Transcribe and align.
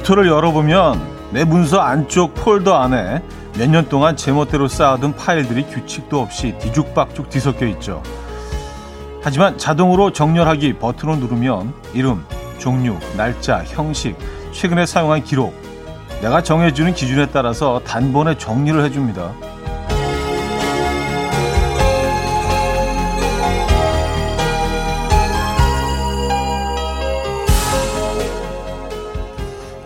컴퓨터를 0.00 0.26
열어보면 0.26 1.00
내 1.30 1.44
문서 1.44 1.80
안쪽 1.80 2.34
폴더 2.34 2.74
안에 2.74 3.22
몇 3.58 3.68
년 3.68 3.88
동안 3.88 4.16
제멋대로 4.16 4.68
쌓아둔 4.68 5.14
파일들이 5.14 5.64
규칙도 5.66 6.20
없이 6.20 6.54
뒤죽박죽 6.60 7.30
뒤섞여 7.30 7.66
있죠. 7.66 8.02
하지만 9.22 9.58
자동으로 9.58 10.12
정렬하기 10.12 10.74
버튼을 10.74 11.18
누르면 11.18 11.74
이름, 11.92 12.24
종류, 12.58 12.96
날짜, 13.16 13.64
형식, 13.64 14.16
최근에 14.52 14.86
사용한 14.86 15.24
기록, 15.24 15.54
내가 16.22 16.42
정해주는 16.42 16.94
기준에 16.94 17.26
따라서 17.26 17.80
단번에 17.84 18.38
정리를 18.38 18.82
해줍니다. 18.84 19.32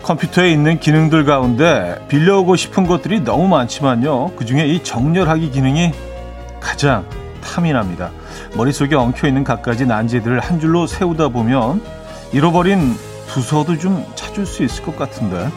컴퓨터에 0.05 0.51
있는 0.51 0.79
기능들 0.79 1.25
가운데 1.25 1.99
빌려오고 2.09 2.55
싶은 2.55 2.85
것들이 2.85 3.21
너무 3.21 3.47
많지만요. 3.47 4.33
그 4.35 4.45
중에 4.45 4.67
이 4.67 4.83
정렬하기 4.83 5.49
기능이 5.49 5.93
가장 6.59 7.09
탐이 7.41 7.73
납니다. 7.73 8.11
머릿속에 8.55 8.93
엉켜있는 8.93 9.43
갖가지 9.43 9.87
난제들을 9.87 10.39
한 10.41 10.59
줄로 10.59 10.85
세우다 10.85 11.29
보면 11.29 11.81
잃어버린 12.33 12.93
부서도 13.29 13.79
좀 13.79 14.05
찾을 14.13 14.45
수 14.45 14.63
있을 14.63 14.83
것 14.83 14.95
같은데 14.95 15.49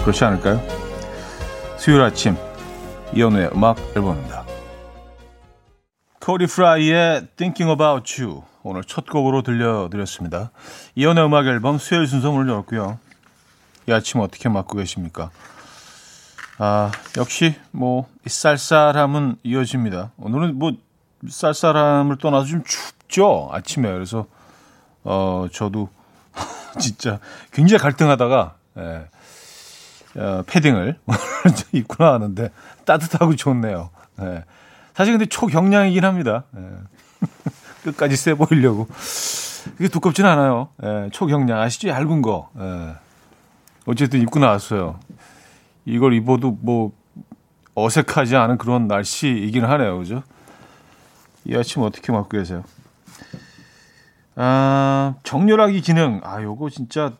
그렇지 0.00 0.24
않을까요? 0.24 0.62
수요일 1.76 2.00
아침 2.00 2.36
이연우의 3.12 3.50
음악 3.54 3.76
앨범입니다. 3.94 4.42
코디 6.20 6.46
프라이의 6.46 7.26
Thinking 7.36 7.70
About 7.70 8.22
You 8.22 8.42
오늘 8.62 8.84
첫 8.84 9.04
곡으로 9.04 9.42
들려드렸습니다. 9.42 10.50
이연우의 10.94 11.26
음악 11.26 11.46
앨범 11.46 11.76
수요일 11.76 12.06
순서 12.06 12.32
문을 12.32 12.48
열었고요. 12.48 13.04
이 13.86 13.92
아침 13.92 14.20
어떻게 14.20 14.48
맞고 14.48 14.78
계십니까? 14.78 15.30
아, 16.58 16.90
역시 17.16 17.56
뭐 17.70 18.08
쌀쌀함은 18.26 19.36
이어집니다. 19.42 20.12
오늘은 20.18 20.58
뭐 20.58 20.72
쌀쌀함을 21.28 22.18
떠나서 22.18 22.46
좀 22.46 22.62
춥죠 22.64 23.48
아침에 23.52 23.90
그래서 23.92 24.26
어 25.02 25.46
저도 25.52 25.88
진짜 26.78 27.18
굉장히 27.52 27.82
갈등하다가 27.82 28.54
예, 28.78 30.20
어, 30.20 30.42
패딩을 30.46 30.98
입고 31.72 32.02
나왔는데 32.02 32.50
따뜻하고 32.84 33.36
좋네요. 33.36 33.90
예. 34.20 34.44
사실 34.94 35.12
근데 35.12 35.26
초경량이긴 35.26 36.04
합니다. 36.04 36.44
예. 36.56 36.60
끝까지 37.84 38.16
세 38.16 38.34
보이려고 38.34 38.86
그게 39.76 39.88
두껍진 39.88 40.24
않아요. 40.24 40.68
예, 40.84 41.10
초경량 41.12 41.60
아시죠? 41.60 41.88
얇은 41.88 42.22
거. 42.22 42.50
예. 42.58 43.03
어쨌든 43.86 44.20
입고 44.22 44.38
나왔어요. 44.38 44.98
이걸 45.84 46.14
입어도 46.14 46.58
뭐 46.60 46.92
어색하지 47.74 48.36
않은 48.36 48.58
그런 48.58 48.86
날씨이긴 48.86 49.64
하네요. 49.64 49.98
그죠? 49.98 50.22
이 51.44 51.54
아침 51.56 51.82
어떻게 51.82 52.12
맞고 52.12 52.28
계세요? 52.28 52.64
아, 54.36 55.14
정렬하기 55.22 55.80
기능. 55.82 56.20
아, 56.24 56.42
요거 56.42 56.70
진짜 56.70 57.12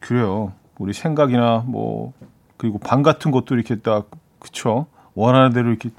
그래요. 0.00 0.52
우리 0.78 0.92
생각이나 0.92 1.64
뭐 1.66 2.12
그리고 2.56 2.78
방 2.78 3.02
같은 3.02 3.30
것도 3.30 3.54
이렇게 3.54 3.76
딱 3.76 4.10
그쵸? 4.38 4.86
원하는 5.14 5.52
대로 5.52 5.68
이렇게 5.68 5.90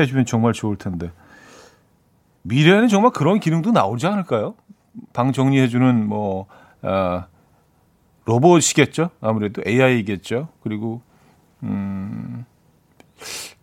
해주면 0.00 0.24
정말 0.24 0.52
좋을 0.52 0.76
텐데 0.76 1.10
미래에는 2.42 2.88
정말 2.88 3.12
그런 3.12 3.40
기능도 3.40 3.72
나오지 3.72 4.06
않을까요? 4.06 4.54
방 5.12 5.32
정리해주는 5.32 6.08
뭐 6.08 6.46
아, 6.82 7.26
로봇이겠죠. 8.24 9.10
아무래도 9.20 9.62
AI겠죠. 9.66 10.48
그리고 10.62 11.02
음, 11.62 12.44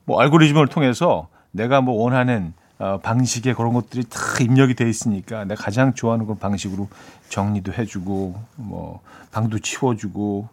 뭐 0.06 0.22
알고리즘을 0.22 0.68
통해서 0.68 1.28
내가 1.52 1.82
뭐 1.82 2.02
원하는 2.04 2.54
어, 2.80 2.98
방식의 2.98 3.56
그런 3.56 3.74
것들이 3.74 4.06
다 4.06 4.20
입력이 4.42 4.74
돼 4.74 4.90
있으니까 4.90 5.44
내가 5.44 5.62
가장 5.62 5.94
좋아하는 5.94 6.26
그런 6.26 6.40
방식으로 6.40 6.88
정리도 7.28 7.74
해주고 7.74 8.42
뭐 8.56 9.02
방도 9.32 9.60
치워주고 9.60 10.48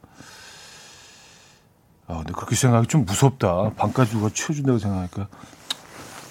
아 2.09 2.17
근데 2.19 2.33
그렇게 2.33 2.57
생각하기 2.57 2.89
좀 2.89 3.05
무섭다 3.05 3.71
방까지 3.77 4.13
누가 4.13 4.29
치워준다고 4.29 4.79
생각하니까 4.79 5.29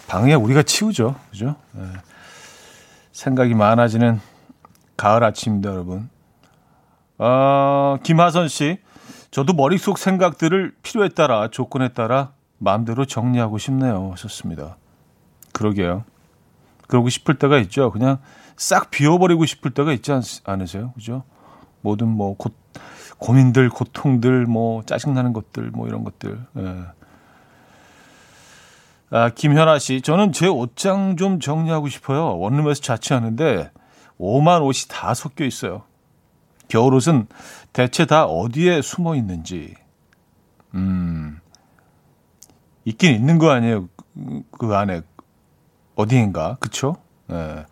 방에 0.07 0.33
우리가 0.33 0.63
치우죠 0.63 1.15
그죠 1.31 1.55
네. 1.71 1.83
생각이 3.13 3.53
많아지는 3.53 4.19
가을 4.97 5.23
아침입니다 5.23 5.69
여러분 5.69 6.09
어, 7.17 7.97
김하선 8.03 8.47
씨 8.47 8.79
저도 9.31 9.53
머릿속 9.53 9.97
생각들을 9.97 10.75
필요에 10.81 11.09
따라 11.09 11.49
조건에 11.49 11.89
따라 11.89 12.31
마음대로 12.57 13.05
정리하고 13.05 13.57
싶네요 13.57 14.11
하셨습니다 14.11 14.77
그러게요. 15.55 16.03
그러고 16.87 17.09
싶을 17.09 17.35
때가 17.35 17.57
있죠. 17.59 17.91
그냥 17.91 18.19
싹 18.57 18.91
비워버리고 18.91 19.45
싶을 19.45 19.71
때가 19.71 19.93
있지 19.93 20.11
않, 20.11 20.21
않으세요? 20.43 20.91
그죠? 20.93 21.23
모든 21.81 22.09
뭐 22.09 22.35
고, 22.35 22.51
고민들, 23.17 23.69
고통들, 23.69 24.45
뭐 24.45 24.83
짜증나는 24.83 25.33
것들, 25.33 25.71
뭐 25.71 25.87
이런 25.87 26.03
것들. 26.03 26.39
예. 26.57 26.75
아, 29.11 29.29
김현아 29.29 29.79
씨, 29.79 30.01
저는 30.01 30.33
제 30.33 30.47
옷장 30.47 31.15
좀 31.15 31.39
정리하고 31.39 31.87
싶어요. 31.87 32.37
원룸에서 32.37 32.81
자취하는데 32.81 33.71
오만 34.17 34.61
옷이 34.61 34.89
다 34.89 35.13
섞여 35.13 35.45
있어요. 35.45 35.83
겨울옷은 36.67 37.27
대체 37.73 38.05
다 38.05 38.25
어디에 38.25 38.81
숨어 38.81 39.15
있는지. 39.15 39.75
음, 40.73 41.39
있긴 42.85 43.13
있는 43.15 43.37
거 43.37 43.51
아니에요. 43.51 43.87
그, 43.97 44.41
그 44.51 44.75
안에 44.75 45.01
어디인가, 45.95 46.57
그쵸? 46.59 46.97
네. 47.27 47.65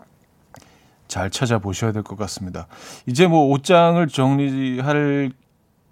잘 1.07 1.29
찾아보셔야 1.29 1.91
될 1.91 2.01
것 2.03 2.17
같습니다. 2.17 2.67
이제 3.05 3.27
뭐 3.27 3.47
옷장을 3.49 4.05
정리할 4.07 5.31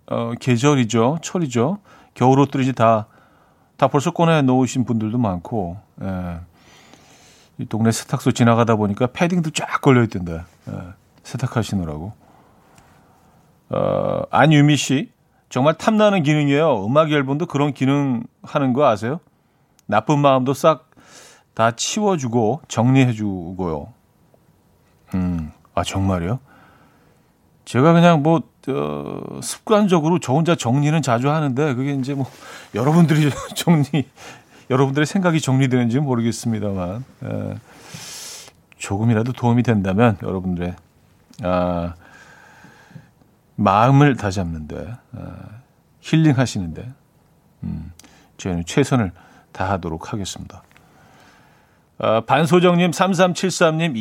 어, 0.07 0.33
계절이죠, 0.39 1.19
철이죠. 1.21 1.79
겨울 2.15 2.39
옷들이 2.39 2.63
이제 2.63 2.71
다, 2.71 3.07
다 3.77 3.87
벌써 3.87 4.11
꺼내 4.11 4.41
놓으신 4.41 4.83
분들도 4.83 5.17
많고, 5.17 5.77
예. 6.01 6.39
이 7.57 7.65
동네 7.65 7.91
세탁소 7.91 8.31
지나가다 8.31 8.75
보니까 8.75 9.07
패딩도 9.07 9.51
쫙 9.51 9.79
걸려 9.79 10.03
있던데, 10.03 10.41
예. 10.67 10.73
세탁하시느라고. 11.23 12.13
어, 13.73 14.23
안유미 14.29 14.75
씨, 14.77 15.11
정말 15.49 15.73
탐나는 15.75 16.23
기능이에요. 16.23 16.85
음악 16.85 17.11
앨범도 17.11 17.45
그런 17.47 17.73
기능 17.73 18.23
하는 18.43 18.73
거 18.73 18.85
아세요? 18.85 19.19
나쁜 19.87 20.19
마음도 20.19 20.53
싹 20.53 20.91
다 21.53 21.71
치워주고 21.71 22.61
정리해주고요. 22.67 23.87
음, 25.15 25.51
아 25.75 25.83
정말요? 25.83 26.39
제가 27.65 27.93
그냥 27.93 28.23
뭐 28.23 28.41
어, 28.67 29.39
습관적으로 29.41 30.19
저 30.19 30.33
혼자 30.33 30.55
정리는 30.55 31.01
자주 31.01 31.29
하는데 31.29 31.73
그게 31.73 31.93
이제 31.93 32.13
뭐 32.13 32.25
여러분들이 32.73 33.29
정리, 33.55 34.07
여러분들의 34.69 35.05
생각이 35.05 35.41
정리되는지 35.41 35.99
모르겠습니다만 35.99 37.03
에, 37.23 37.55
조금이라도 38.77 39.33
도움이 39.33 39.63
된다면 39.63 40.17
여러분들의 40.23 40.75
아, 41.43 41.93
마음을 43.61 44.15
다잡는데 44.15 44.93
아, 45.13 45.35
힐링하시는데 46.01 46.93
음, 47.63 47.91
저희는 48.37 48.65
최선을 48.65 49.11
다하도록 49.51 50.11
하겠습니다. 50.11 50.63
어, 51.99 52.21
반소정님, 52.21 52.89
3373님, 52.89 53.95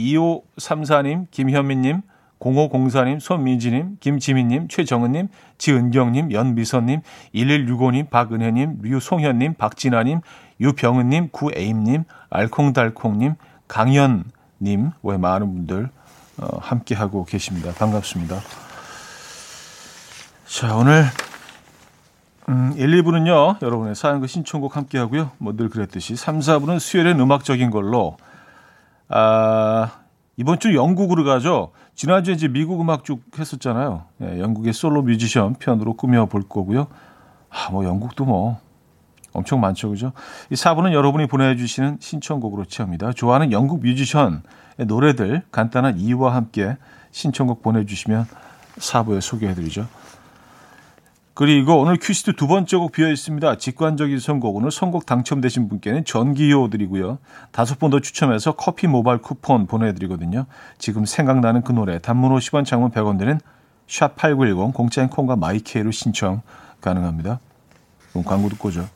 2534님, 0.56 1.26
김현민님, 1.30 2.00
0504님, 2.38 3.20
손민지님, 3.20 3.98
김지민님, 4.00 4.68
최정은님, 4.68 5.28
지은경님, 5.58 6.32
연미선님, 6.32 7.02
1165님, 7.34 8.08
박은혜님, 8.08 8.78
류송현님, 8.80 9.54
박진아님, 9.54 10.20
유병은님, 10.60 11.28
구에임님, 11.32 12.04
알콩달콩님, 12.30 13.34
강현님, 13.68 14.92
왜 15.02 15.16
많은 15.18 15.52
분들 15.52 15.90
어, 16.38 16.58
함께하고 16.58 17.26
계십니다. 17.26 17.72
반갑습니다. 17.76 18.36
자, 20.50 20.74
오늘 20.74 21.04
음, 22.48 22.74
1, 22.76 23.02
2부는요, 23.02 23.62
여러분의 23.62 23.94
사연과 23.94 24.26
신청곡 24.26 24.76
함께 24.76 24.98
하고요. 24.98 25.30
뭐 25.38 25.54
늘 25.54 25.68
그랬듯이 25.68 26.16
3, 26.16 26.40
4부는 26.40 26.80
수요일엔 26.80 27.20
음악적인 27.20 27.70
걸로, 27.70 28.16
아, 29.08 29.92
이번 30.36 30.58
주 30.58 30.74
영국으로 30.74 31.22
가죠. 31.22 31.70
지난주에 31.94 32.34
이제 32.34 32.48
미국 32.48 32.80
음악 32.80 33.04
쭉 33.04 33.22
했었잖아요. 33.38 34.06
예, 34.22 34.40
영국의 34.40 34.72
솔로 34.72 35.02
뮤지션 35.02 35.54
편으로 35.54 35.94
꾸며 35.94 36.26
볼 36.26 36.42
거고요. 36.42 36.88
아, 37.48 37.70
뭐 37.70 37.84
영국도 37.84 38.24
뭐 38.24 38.58
엄청 39.32 39.60
많죠. 39.60 39.90
그죠? 39.90 40.10
이 40.50 40.54
4부는 40.54 40.92
여러분이 40.92 41.28
보내주시는 41.28 41.98
신청곡으로 42.00 42.64
채웁니다. 42.64 43.12
좋아하는 43.12 43.52
영국 43.52 43.82
뮤지션의 43.82 44.40
노래들 44.88 45.42
간단한 45.52 45.98
이유와 45.98 46.34
함께 46.34 46.76
신청곡 47.12 47.62
보내주시면 47.62 48.26
4부에 48.78 49.20
소개해드리죠. 49.20 49.99
그리고 51.40 51.80
오늘 51.80 51.96
퀴즈도 51.96 52.32
두 52.32 52.46
번째 52.46 52.76
곡 52.76 52.92
비어 52.92 53.10
있습니다. 53.10 53.56
직관적인 53.56 54.18
선곡. 54.18 54.56
오늘 54.56 54.70
선곡 54.70 55.06
당첨되신 55.06 55.70
분께는 55.70 56.04
전기요 56.04 56.68
드리고요. 56.68 57.16
다섯 57.50 57.78
분 57.78 57.89
더 57.89 58.00
추첨해서 58.00 58.52
커피 58.52 58.86
모바일 58.86 59.22
쿠폰 59.22 59.66
보내드리거든요. 59.66 60.44
지금 60.76 61.06
생각나는 61.06 61.62
그 61.62 61.72
노래 61.72 61.98
단문 61.98 62.36
50원 62.36 62.66
장문 62.66 62.90
100원 62.90 63.18
되는 63.18 63.40
샵8910 63.88 64.74
공짜인 64.74 65.08
콩과 65.08 65.36
마이케이로 65.36 65.92
신청 65.92 66.42
가능합니다. 66.82 67.40
그럼 68.10 68.24
광고 68.24 68.50
듣고 68.50 68.68
오죠. 68.68 68.86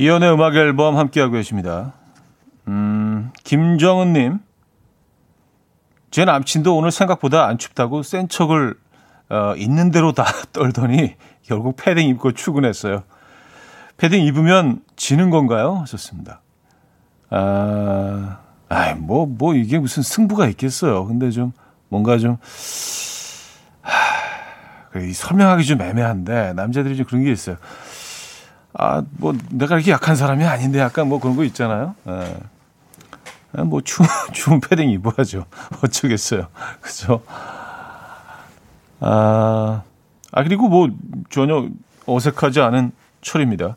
이연의 0.00 0.32
음악 0.32 0.54
앨범 0.54 0.96
함께하고 0.96 1.32
계십니다. 1.32 1.92
음, 2.68 3.32
김정은님. 3.42 4.38
제 6.12 6.24
남친도 6.24 6.76
오늘 6.76 6.92
생각보다 6.92 7.46
안 7.46 7.58
춥다고 7.58 8.04
센 8.04 8.28
척을 8.28 8.76
어, 9.28 9.54
있는 9.56 9.90
대로 9.90 10.12
다 10.12 10.24
떨더니 10.54 11.16
결국 11.42 11.74
패딩 11.74 12.08
입고 12.10 12.30
출근했어요. 12.30 13.02
패딩 13.96 14.24
입으면 14.24 14.82
지는 14.94 15.30
건가요? 15.30 15.78
하셨습니다. 15.80 16.42
아, 17.30 18.38
아이, 18.68 18.94
뭐, 18.94 19.26
뭐, 19.26 19.54
이게 19.54 19.80
무슨 19.80 20.04
승부가 20.04 20.46
있겠어요. 20.46 21.06
근데 21.06 21.30
좀, 21.30 21.52
뭔가 21.88 22.18
좀, 22.18 22.36
설명하기 25.12 25.64
좀 25.64 25.82
애매한데 25.82 26.52
남자들이 26.52 26.96
좀 26.96 27.04
그런 27.04 27.24
게 27.24 27.32
있어요. 27.32 27.56
아, 28.80 29.02
뭐 29.10 29.34
내가 29.50 29.74
이렇게 29.74 29.90
약한 29.90 30.14
사람이 30.14 30.44
아닌데 30.44 30.78
약간 30.78 31.08
뭐 31.08 31.18
그런 31.18 31.34
거 31.34 31.42
있잖아요. 31.42 31.96
예. 32.06 32.36
아, 33.56 33.64
뭐 33.64 33.80
추, 33.80 34.04
추운 34.32 34.60
패딩 34.60 34.88
입어야죠. 34.90 35.46
어쩌겠어요. 35.82 36.46
그죠? 36.80 37.20
아, 39.00 39.82
아 40.30 40.42
그리고 40.44 40.68
뭐 40.68 40.88
전혀 41.28 41.68
어색하지 42.06 42.60
않은 42.60 42.92
철입니다. 43.20 43.76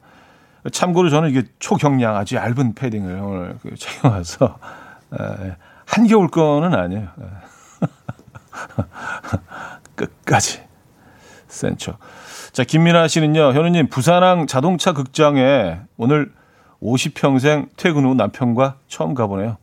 참고로 0.72 1.10
저는 1.10 1.32
이게 1.32 1.44
초경량 1.58 2.16
아주 2.16 2.36
얇은 2.36 2.76
패딩을 2.76 3.16
오늘 3.16 3.58
그 3.64 3.76
착용해서 3.76 4.60
에, 5.20 5.56
한겨울 5.88 6.28
거는 6.30 6.76
아니에요. 6.76 7.10
끝까지. 9.96 10.62
센처. 11.48 11.98
자, 12.52 12.66
김민아 12.66 13.08
씨는요, 13.08 13.54
현우님, 13.54 13.88
부산항 13.88 14.46
자동차 14.46 14.92
극장에 14.92 15.80
오늘 15.96 16.34
50평생 16.84 17.70
퇴근 17.78 18.04
후 18.04 18.14
남편과 18.14 18.76
처음 18.90 19.14
가보네요. 19.14 19.56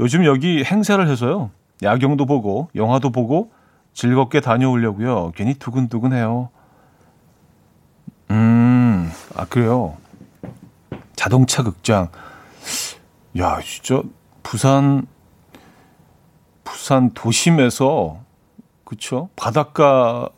요즘 0.00 0.24
여기 0.24 0.64
행사를 0.64 1.06
해서요. 1.06 1.50
야경도 1.82 2.24
보고, 2.24 2.70
영화도 2.74 3.10
보고, 3.10 3.52
즐겁게 3.92 4.40
다녀오려고요. 4.40 5.32
괜히 5.34 5.52
두근두근해요. 5.54 6.48
음, 8.30 9.12
아, 9.36 9.44
그래요. 9.44 9.98
자동차 11.14 11.62
극장. 11.62 12.08
야, 13.38 13.60
진짜, 13.60 14.00
부산, 14.42 15.06
부산 16.64 17.10
도심에서, 17.12 18.20
그쵸? 18.84 19.28
바닷가 19.36 20.30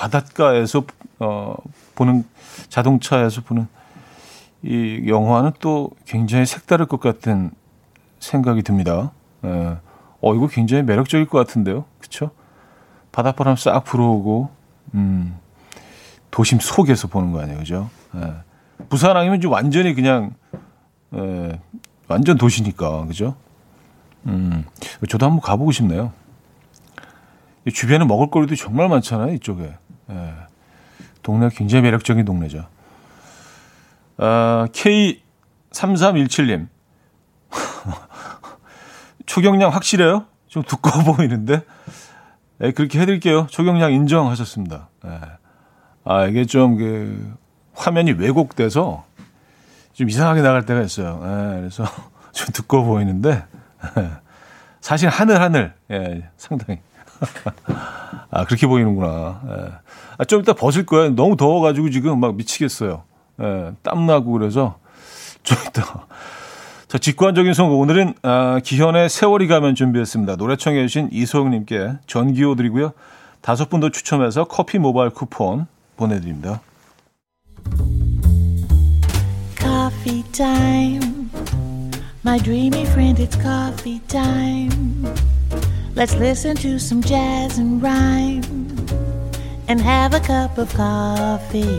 바닷가에서 0.00 0.84
어, 1.18 1.54
보는 1.94 2.24
자동차에서 2.70 3.42
보는 3.42 3.68
이 4.62 5.04
영화는 5.06 5.52
또 5.60 5.90
굉장히 6.06 6.46
색다를 6.46 6.86
것 6.86 7.00
같은 7.00 7.50
생각이 8.18 8.62
듭니다. 8.62 9.12
예. 9.44 9.76
어 10.22 10.34
이거 10.34 10.46
굉장히 10.46 10.82
매력적일 10.84 11.26
것 11.26 11.36
같은데요, 11.38 11.84
그렇죠? 11.98 12.30
바닷바람 13.12 13.56
싹 13.56 13.84
불어오고 13.84 14.48
음, 14.94 15.38
도심 16.30 16.60
속에서 16.60 17.08
보는 17.08 17.32
거 17.32 17.40
아니에요, 17.42 17.58
그죠? 17.58 17.90
예. 18.16 18.32
부산 18.88 19.18
아니면 19.18 19.42
좀 19.42 19.52
완전히 19.52 19.94
그냥 19.94 20.32
예, 21.14 21.60
완전 22.08 22.38
도시니까, 22.38 23.04
그죠? 23.04 23.34
음, 24.26 24.64
저도 25.08 25.26
한번 25.26 25.40
가보고 25.42 25.72
싶네요. 25.72 26.12
주변에 27.74 28.06
먹을 28.06 28.30
거리도 28.30 28.56
정말 28.56 28.88
많잖아요, 28.88 29.34
이쪽에. 29.34 29.74
예. 30.10 30.34
동네 31.22 31.48
굉장히 31.50 31.82
매력적인 31.82 32.24
동네죠. 32.24 32.66
아, 34.18 34.66
K3317님. 34.72 36.68
초경량 39.26 39.72
확실해요? 39.72 40.26
좀 40.48 40.62
두꺼워 40.62 41.14
보이는데? 41.14 41.62
예, 42.62 42.72
그렇게 42.72 43.00
해드릴게요. 43.00 43.46
초경량 43.48 43.92
인정하셨습니다. 43.92 44.88
예. 45.06 45.20
아, 46.04 46.26
이게 46.26 46.44
좀 46.44 46.76
그, 46.76 47.34
화면이 47.74 48.12
왜곡돼서 48.12 49.04
좀 49.92 50.08
이상하게 50.08 50.42
나갈 50.42 50.66
때가 50.66 50.82
있어요. 50.82 51.20
예, 51.22 51.60
그래서 51.60 51.84
좀 52.32 52.48
두꺼워 52.52 52.84
보이는데, 52.84 53.44
예. 53.98 54.10
사실 54.80 55.08
하늘, 55.08 55.40
하늘, 55.40 55.74
예, 55.90 56.28
상당히. 56.36 56.80
아, 58.30 58.44
그렇게 58.44 58.66
보이는구나. 58.66 59.40
예. 59.48 59.72
아, 60.18 60.24
좀 60.24 60.40
이따 60.40 60.52
벗을 60.52 60.86
거예요. 60.86 61.14
너무 61.14 61.36
더워가지고 61.36 61.90
지금 61.90 62.18
막 62.20 62.34
미치겠어요. 62.36 63.02
예, 63.42 63.72
땀나고 63.82 64.30
그래서 64.32 64.76
좀 65.42 65.56
이따. 65.68 66.06
자, 66.88 66.98
직관적인 66.98 67.54
선곡. 67.54 67.80
오늘은 67.80 68.14
아, 68.22 68.60
기현의 68.62 69.08
세월이 69.08 69.46
가면 69.48 69.74
준비했습니다. 69.74 70.36
노래 70.36 70.56
청해 70.56 70.86
주신 70.86 71.08
이소영님께 71.12 71.94
전기호 72.06 72.56
드리고요. 72.56 72.92
다섯 73.40 73.70
분 73.70 73.80
더 73.80 73.88
추첨해서 73.90 74.44
커피 74.44 74.78
모바일 74.78 75.10
쿠폰 75.10 75.66
보내드립니다. 75.96 76.60
Coffee 79.58 80.22
time. 80.32 81.30
My 82.24 82.38
dreamy 82.38 82.82
friend, 82.82 83.22
it's 83.22 83.36
coffee 83.40 84.00
time. 84.08 85.06
Let's 86.00 86.16
listen 86.16 86.56
to 86.62 86.78
some 86.78 87.02
jazz 87.02 87.58
and 87.58 87.82
rhyme 87.82 88.40
and 89.68 89.82
have 89.82 90.16
a 90.16 90.20
cup 90.22 90.58
of 90.58 90.74
coffee. 90.74 91.78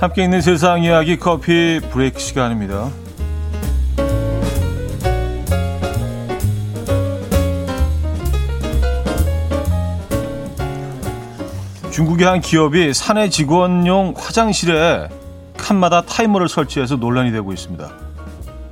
함께 0.00 0.24
있는 0.24 0.40
세상 0.40 0.82
이야기 0.82 1.16
커피 1.16 1.78
브레이크 1.92 2.18
시간입니다. 2.18 2.90
중국의 11.92 12.26
한 12.26 12.40
기업이 12.40 12.92
사내 12.94 13.28
직원용 13.28 14.14
화장실에 14.16 15.08
칸마다 15.56 16.00
타이머를 16.02 16.48
설치해서 16.48 16.96
논란이 16.96 17.30
되고 17.30 17.52
있습니다. 17.52 17.99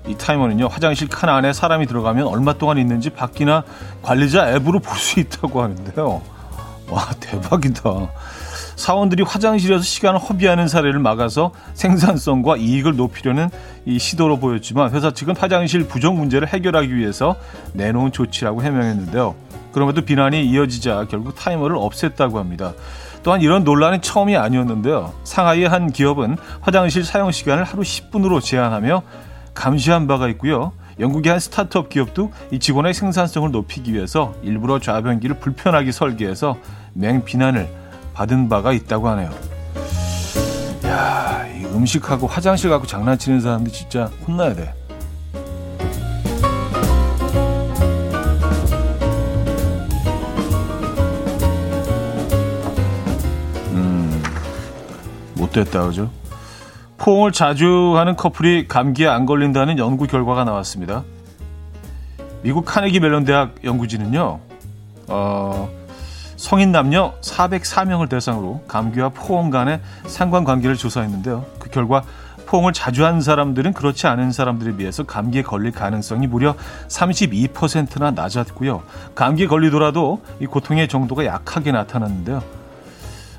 이 0.09 0.17
타이머는요 0.17 0.69
화장실 0.69 1.09
칸 1.09 1.29
안에 1.29 1.53
사람이 1.53 1.87
들어가면 1.87 2.27
얼마 2.27 2.55
동안 2.55 2.79
있는지 2.79 3.11
밖이나 3.11 3.65
관리자 4.03 4.51
앱으로 4.55 4.81
볼 4.81 4.97
수 4.99 5.21
있다고 5.21 5.63
하는데요. 5.63 6.23
와 6.91 7.07
대박이다. 7.21 7.83
사원들이 8.77 9.25
화장실에서 9.25 9.83
시간을 9.83 10.21
허비하는 10.21 10.69
사례를 10.69 11.01
막아서 11.01 11.53
생산성과 11.75 12.57
이익을 12.57 12.97
높이려는 12.97 13.51
이 13.85 13.99
시도로 13.99 14.39
보였지만 14.39 14.91
회사 14.93 15.13
측은 15.13 15.37
화장실 15.37 15.87
부족 15.87 16.15
문제를 16.15 16.49
해결하기 16.49 16.95
위해서 16.95 17.37
내놓은 17.75 18.13
조치라고 18.13 18.63
해명했는데요. 18.63 19.35
그럼에도 19.73 20.03
비난이 20.03 20.47
이어지자 20.47 21.07
결국 21.11 21.35
타이머를 21.35 21.77
없앴다고 21.77 22.35
합니다. 22.35 22.73
또한 23.23 23.41
이런 23.43 23.65
논란이 23.65 24.01
처음이 24.01 24.37
아니었는데요. 24.37 25.13
상하이의 25.25 25.69
한 25.69 25.93
기업은 25.93 26.37
화장실 26.61 27.05
사용 27.05 27.31
시간을 27.33 27.65
하루 27.65 27.83
10분으로 27.83 28.41
제한하며 28.41 29.03
감시한 29.59 30.07
바가 30.07 30.29
있고요. 30.29 30.73
영국의 31.01 31.33
한 31.33 31.41
스타트업 31.41 31.89
기업도 31.89 32.33
이 32.53 32.61
직원의 32.61 32.95
생산성을 32.95 33.51
높이기 33.51 33.93
위해서 33.93 34.33
일부러 34.43 34.79
좌변기를 34.79 35.41
불편하게 35.41 35.91
설계해서 35.91 36.57
맹비난을 36.95 37.69
받은 38.15 38.49
바가 38.49 38.73
있다고 38.73 39.09
하네요. 39.09 39.31
야, 40.85 41.45
이 41.49 41.65
음식하고 41.65 42.29
화장실 42.29 42.71
갖고 42.71 42.87
장난치는 42.87 43.41
사람들 43.41 43.73
진짜 43.73 44.05
혼나야 44.29 44.55
돼. 44.55 44.75
음, 53.73 54.23
못됐다 55.35 55.85
그죠? 55.87 56.09
포옹을 56.99 57.33
자주 57.33 57.95
하는 57.97 58.17
커플이 58.17 58.69
감기에 58.69 59.07
안 59.07 59.25
걸린다는 59.25 59.79
연구 59.79 60.07
결과가 60.07 60.45
나왔습니다. 60.45 61.05
미국 62.43 62.65
카네기 62.65 63.01
멜론 63.01 63.25
대학 63.25 63.55
연구진은요, 63.65 64.41
어, 65.09 65.69
성인 66.37 66.71
남녀 66.71 67.15
404명을 67.21 68.09
대상으로 68.09 68.63
감기와 68.69 69.11
포옹 69.11 69.51
간의 69.51 69.81
상관관계를 70.07 70.77
조사했는데요. 70.77 71.45
그 71.59 71.71
결과 71.71 72.03
포옹을 72.47 72.73
자주 72.73 73.05
한 73.05 73.21
사람들은 73.21 73.75
그렇지 73.75 74.07
않은 74.07 74.33
사람들에 74.33 74.77
비해서 74.77 75.03
감기에 75.03 75.43
걸릴 75.43 75.71
가능성이 75.71 76.27
무려 76.27 76.57
32%나 76.89 78.13
낮았고요. 78.13 78.83
감기에 79.15 79.47
걸리더라도 79.47 80.23
이 80.41 80.47
고통의 80.47 80.89
정도가 80.89 81.27
약하게 81.27 81.73
나타났는데요. 81.73 82.43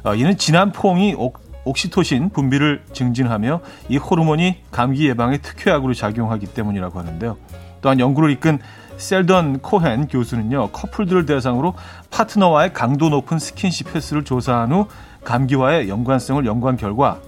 어, 0.03 0.15
이는 0.15 0.37
진한 0.37 0.71
포옹이 0.71 1.15
옥, 1.17 1.48
옥시토신 1.65 2.29
분비를 2.29 2.83
증진하며 2.93 3.61
이 3.89 3.97
호르몬이 3.97 4.57
감기 4.71 5.07
예방에 5.07 5.37
특효약으로 5.37 5.93
작용하기 5.93 6.47
때문이라고 6.47 6.99
하는데요. 6.99 7.37
또한 7.81 7.99
연구를 7.99 8.31
이끈 8.31 8.59
셀던 8.97 9.59
코헨 9.59 10.07
교수는요, 10.07 10.71
커플들을 10.71 11.25
대상으로 11.25 11.73
파트너와의 12.11 12.73
강도 12.73 13.09
높은 13.09 13.39
스킨십 13.39 13.95
횟수를 13.95 14.25
조사한 14.25 14.71
후 14.71 14.87
감기와의 15.23 15.89
연관성을 15.89 16.45
연구한 16.45 16.75
결과 16.75 17.19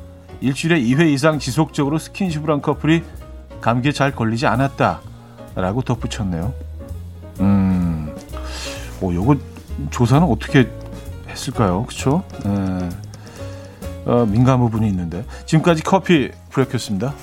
일주일에 0.41 0.81
2회 0.81 1.07
이상 1.13 1.39
지속적으로 1.39 1.97
스킨십을 1.97 2.49
한 2.49 2.61
커플이 2.61 3.03
감기에 3.61 3.91
잘 3.91 4.11
걸리지 4.11 4.47
않았다라고 4.47 5.83
덧붙였네요. 5.85 6.53
음, 7.39 8.13
오, 8.99 9.13
요거 9.13 9.37
조사는 9.91 10.27
어떻게 10.27 10.69
했을까요? 11.29 11.85
그쵸? 11.85 12.23
네. 12.43 12.89
어, 14.05 14.25
민감 14.25 14.59
부분이 14.59 14.87
있는데. 14.87 15.25
지금까지 15.45 15.83
커피 15.83 16.31
브레이크였습니다. 16.49 17.13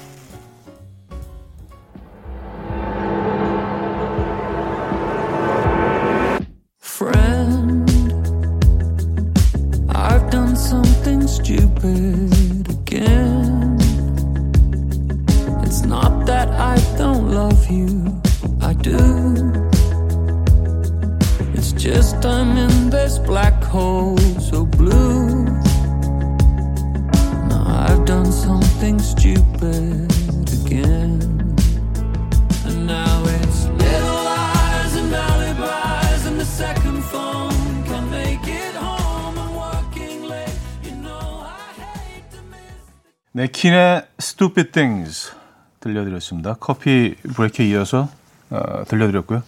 네킨의 43.38 44.05
Stupid 44.21 44.73
Things 44.73 45.33
들려드렸습니다. 45.78 46.55
커피 46.55 47.14
브레이크에 47.37 47.69
이어서 47.69 48.09
어, 48.50 48.83
들려드렸고요. 48.88 49.45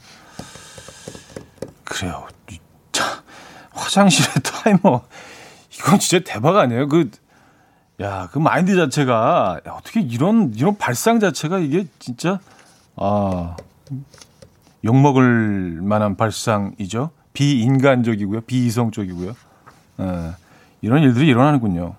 그래요. 1.83 2.29
자, 2.93 3.25
화장실의 3.73 4.31
타이머 4.45 5.03
이건 5.75 5.99
진짜 5.99 6.23
대박 6.25 6.57
아니에요? 6.57 6.87
그 6.87 7.11
야, 8.01 8.29
그 8.33 8.39
마인드 8.39 8.75
자체가 8.77 9.61
야, 9.67 9.73
어떻게 9.73 10.01
이런 10.01 10.53
이런 10.55 10.77
발상 10.79 11.21
자체가 11.21 11.59
이게 11.59 11.87
진짜 11.99 12.41
아 12.97 13.57
욕먹을 14.85 15.81
만한 15.83 16.17
발상이죠. 16.17 17.11
비인간적이고요. 17.35 18.43
비이성적이고요. 18.43 19.31
에, 19.31 20.31
이런 20.81 21.03
일들이 21.03 21.29
일어나는군요. 21.29 21.95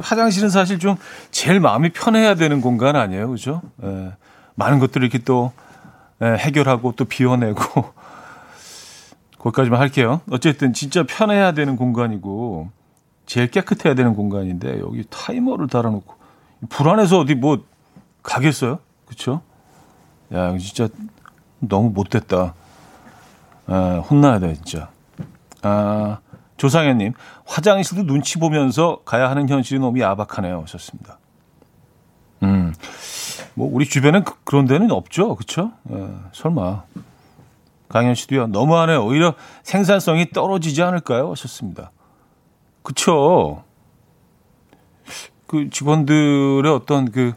화장실은 0.00 0.48
사실 0.48 0.78
좀 0.78 0.96
제일 1.30 1.60
마음이 1.60 1.90
편해야 1.90 2.34
되는 2.34 2.60
공간 2.60 2.96
아니에요, 2.96 3.30
그죠? 3.30 3.62
예, 3.82 4.12
많은 4.54 4.78
것들을 4.78 5.04
이렇게 5.04 5.18
또 5.18 5.52
예, 6.22 6.26
해결하고 6.26 6.92
또 6.96 7.04
비워내고 7.04 7.60
거기까지만 9.38 9.80
할게요. 9.80 10.20
어쨌든 10.30 10.72
진짜 10.72 11.04
편해야 11.06 11.52
되는 11.52 11.76
공간이고 11.76 12.70
제일 13.26 13.50
깨끗해야 13.50 13.94
되는 13.94 14.14
공간인데 14.14 14.80
여기 14.80 15.04
타이머를 15.08 15.68
달아놓고 15.68 16.14
불안해서 16.68 17.20
어디 17.20 17.34
뭐 17.34 17.64
가겠어요, 18.22 18.78
그렇죠? 19.06 19.42
야, 20.32 20.56
진짜 20.58 20.88
너무 21.58 21.90
못됐다. 21.90 22.54
아, 23.66 24.02
혼나야 24.08 24.38
돼, 24.38 24.54
진짜. 24.54 24.90
아. 25.62 26.18
조상현님, 26.62 27.12
화장실도 27.44 28.04
눈치 28.06 28.38
보면서 28.38 29.00
가야 29.04 29.28
하는 29.28 29.48
현실이 29.48 29.80
너무 29.80 29.98
야박하네요. 29.98 30.60
하셨습니다. 30.62 31.18
음, 32.44 32.72
뭐, 33.54 33.68
우리 33.72 33.84
주변엔 33.84 34.22
그, 34.22 34.54
런 34.54 34.66
데는 34.66 34.92
없죠. 34.92 35.34
그쵸? 35.34 35.72
예, 35.90 36.08
설마. 36.32 36.84
강현 37.88 38.14
씨도요. 38.14 38.46
너무하네요. 38.46 39.04
오히려 39.04 39.34
생산성이 39.64 40.30
떨어지지 40.30 40.84
않을까요? 40.84 41.32
하셨습니다. 41.32 41.90
그쵸? 42.82 43.64
그 45.46 45.70
직원들의 45.70 46.72
어떤 46.72 47.10
그, 47.10 47.34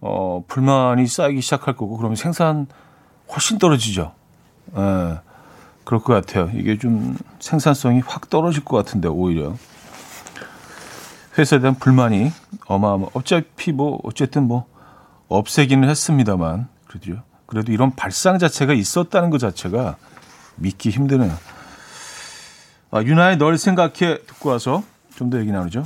어, 0.00 0.44
불만이 0.48 1.06
쌓이기 1.06 1.40
시작할 1.40 1.76
거고, 1.76 1.96
그러면 1.96 2.16
생산 2.16 2.66
훨씬 3.30 3.58
떨어지죠. 3.58 4.12
예. 4.76 5.18
그럴 5.84 6.00
것 6.00 6.14
같아요. 6.14 6.50
이게 6.54 6.78
좀 6.78 7.16
생산성이 7.40 8.00
확 8.00 8.30
떨어질 8.30 8.64
것 8.64 8.76
같은데 8.76 9.06
오히려 9.08 9.54
회사에 11.36 11.60
대한 11.60 11.74
불만이 11.74 12.32
어마어마. 12.66 13.08
어차피 13.12 13.72
뭐 13.72 14.00
어쨌든 14.02 14.44
뭐 14.44 14.66
없애기는 15.28 15.88
했습니다만 15.88 16.68
그래도 16.86 17.20
그래도 17.46 17.72
이런 17.72 17.94
발상 17.94 18.38
자체가 18.38 18.72
있었다는 18.72 19.30
것 19.30 19.38
자체가 19.38 19.96
믿기 20.56 20.90
힘드네요. 20.90 21.34
아, 22.94 23.02
유나의 23.02 23.38
널 23.38 23.58
생각해 23.58 24.18
듣고 24.24 24.50
와서 24.50 24.84
좀 25.16 25.28
더 25.28 25.40
얘기 25.40 25.50
나누죠. 25.50 25.84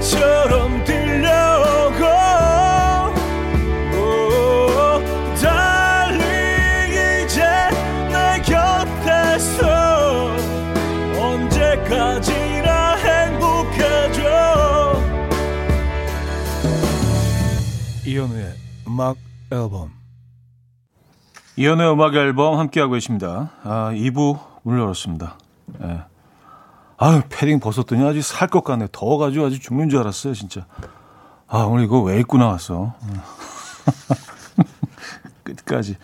처 0.00 0.69
이현우의 18.20 18.54
음악 18.86 19.16
앨범 19.50 19.92
이현우의 21.56 21.92
음악 21.92 22.14
앨범 22.14 22.58
함께하고 22.58 22.92
계십니다. 22.92 23.50
아, 23.62 23.92
2부 23.94 24.38
문을 24.62 24.78
열었습니다. 24.78 25.38
네. 25.78 26.02
아유, 26.98 27.22
패딩 27.30 27.60
벗었더니 27.60 28.04
아주 28.04 28.20
살 28.20 28.48
것 28.48 28.62
같네. 28.62 28.88
더워가지고 28.92 29.46
아주 29.46 29.58
죽는 29.58 29.88
줄 29.88 30.00
알았어요, 30.00 30.34
진짜. 30.34 30.66
아, 31.48 31.60
오늘 31.62 31.84
이거 31.84 32.02
왜 32.02 32.20
입고 32.20 32.36
나왔어? 32.36 32.92
끝까지. 35.42 35.96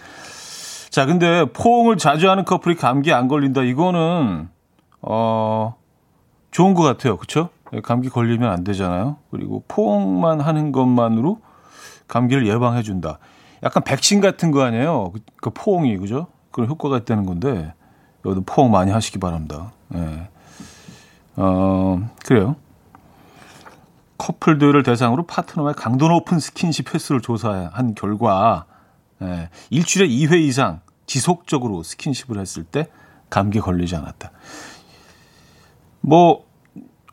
자, 0.88 1.04
근데 1.04 1.44
포옹을 1.52 1.99
자주 1.99 2.30
하는 2.30 2.46
커플이 2.46 2.76
감기에 2.76 3.12
안 3.12 3.28
걸린다. 3.28 3.62
이거는, 3.62 4.49
어, 5.02 5.76
좋은 6.50 6.73
것 6.73 6.82
같아요. 6.82 7.18
그쵸? 7.18 7.50
감기 7.82 8.08
걸리면 8.08 8.50
안 8.50 8.64
되잖아요. 8.64 9.18
그리고 9.30 9.64
포옹만 9.68 10.40
하는 10.40 10.73
것만으로 10.73 11.40
감기를 12.09 12.47
예방해 12.47 12.83
준다. 12.83 13.19
약간 13.63 13.83
백신 13.83 14.21
같은 14.21 14.51
거 14.51 14.63
아니에요? 14.63 15.13
그, 15.13 15.21
그 15.41 15.51
포옹이, 15.51 15.97
그죠? 15.99 16.29
그런 16.51 16.69
효과가 16.69 16.99
있다는 16.99 17.27
건데, 17.27 17.73
여기도 18.25 18.43
포옹 18.45 18.71
많이 18.71 18.91
하시기 18.91 19.19
바랍니다. 19.19 19.73
예. 19.95 19.99
네. 19.99 20.29
어, 21.37 22.11
그래요. 22.25 22.57
커플들을 24.19 24.83
대상으로 24.83 25.27
파트너의 25.27 25.75
강도 25.75 26.09
높은 26.09 26.39
스킨십 26.39 26.95
횟수를 26.95 27.21
조사한 27.21 27.95
결과 27.95 28.65
예, 29.23 29.51
일주일에 29.71 30.09
2회 30.09 30.41
이상 30.41 30.81
지속적으로 31.07 31.83
스킨십을 31.83 32.39
했을 32.39 32.65
때 32.65 32.89
감기에 33.31 33.61
걸리지 33.61 33.97
않았다. 33.97 34.31
뭐, 36.01 36.45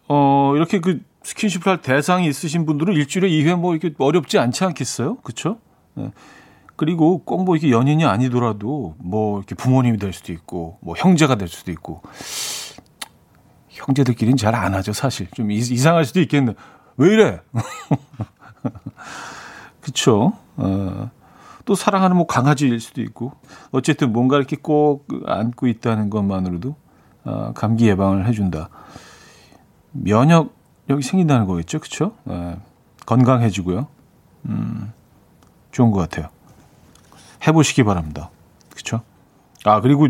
어, 0.07 0.53
이렇게 0.55 0.79
그 0.79 1.01
스킨십을 1.23 1.67
할 1.67 1.81
대상이 1.81 2.27
있으신 2.27 2.65
분들은 2.65 2.93
일주일에 2.93 3.29
2회 3.29 3.55
뭐 3.55 3.75
이렇게 3.75 3.93
어렵지 3.97 4.37
않지 4.39 4.63
않겠어요? 4.65 5.17
그쵸? 5.17 5.57
예. 5.97 6.11
그리고 6.75 7.23
꼭 7.23 7.43
뭐 7.45 7.55
이렇게 7.55 7.71
연인이 7.71 8.03
아니더라도 8.05 8.95
뭐 8.99 9.37
이렇게 9.39 9.55
부모님이 9.55 9.97
될 9.97 10.11
수도 10.13 10.33
있고 10.33 10.77
뭐 10.81 10.95
형제가 10.97 11.35
될 11.35 11.47
수도 11.47 11.71
있고. 11.71 12.01
형제들끼리는 13.69 14.37
잘 14.37 14.53
안 14.55 14.73
하죠 14.75 14.93
사실. 14.93 15.27
좀 15.31 15.51
이상할 15.51 16.05
수도 16.05 16.19
있겠는데 16.21 16.57
왜 16.97 17.13
이래? 17.13 17.41
그쵸? 19.81 20.33
어, 20.57 21.09
또 21.65 21.75
사랑하는 21.75 22.15
뭐 22.15 22.27
강아지일 22.27 22.79
수도 22.79 23.01
있고. 23.01 23.33
어쨌든 23.71 24.13
뭔가 24.13 24.37
이렇게 24.37 24.55
꼭 24.61 25.07
안고 25.25 25.67
있다는 25.67 26.09
것만으로도 26.09 26.75
어, 27.25 27.51
감기 27.55 27.87
예방을 27.87 28.27
해준다. 28.27 28.69
면역 29.91 30.53
력이 30.87 31.03
생긴다는 31.03 31.45
거겠죠 31.45 31.79
그쵸 31.79 32.13
어, 32.25 32.61
건강해지고요 33.05 33.87
음, 34.45 34.91
좋은 35.71 35.91
것 35.91 35.99
같아요 35.99 36.29
해보시기 37.47 37.83
바랍니다. 37.83 38.29
그렇죠? 38.71 39.01
아 39.65 39.81
그리고 39.81 40.07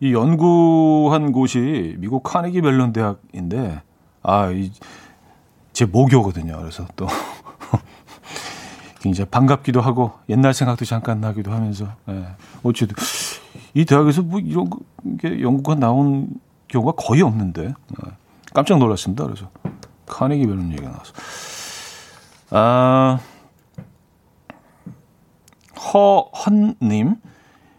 이 0.00 0.12
연구한 0.12 1.32
곳이 1.32 1.96
미국 1.98 2.22
카네기 2.22 2.60
멜론 2.60 2.92
대학인데 2.92 3.82
아제 4.22 5.84
모교거든요. 5.90 6.58
그래서 6.58 6.86
또 6.96 7.06
굉장히 9.00 9.30
반갑기도 9.30 9.80
하고 9.80 10.12
옛날 10.28 10.52
생각도 10.52 10.84
잠깐 10.84 11.20
나기도 11.20 11.52
하면서 11.52 11.88
예. 12.08 12.26
어쨌든 12.62 12.96
이 13.74 13.84
대학에서 13.84 14.22
뭐 14.22 14.40
이런 14.40 14.68
게 15.18 15.40
연구가 15.40 15.76
나온 15.76 16.28
경우가 16.68 16.92
거의 16.92 17.22
없는데 17.22 17.68
예. 17.68 18.10
깜짝 18.52 18.78
놀랐습니다. 18.78 19.24
그래서 19.24 19.48
카네기 20.06 20.46
멜론 20.46 20.72
얘기가 20.72 20.90
나와서 20.90 21.12
아. 22.50 23.18
허헌님, 25.94 27.16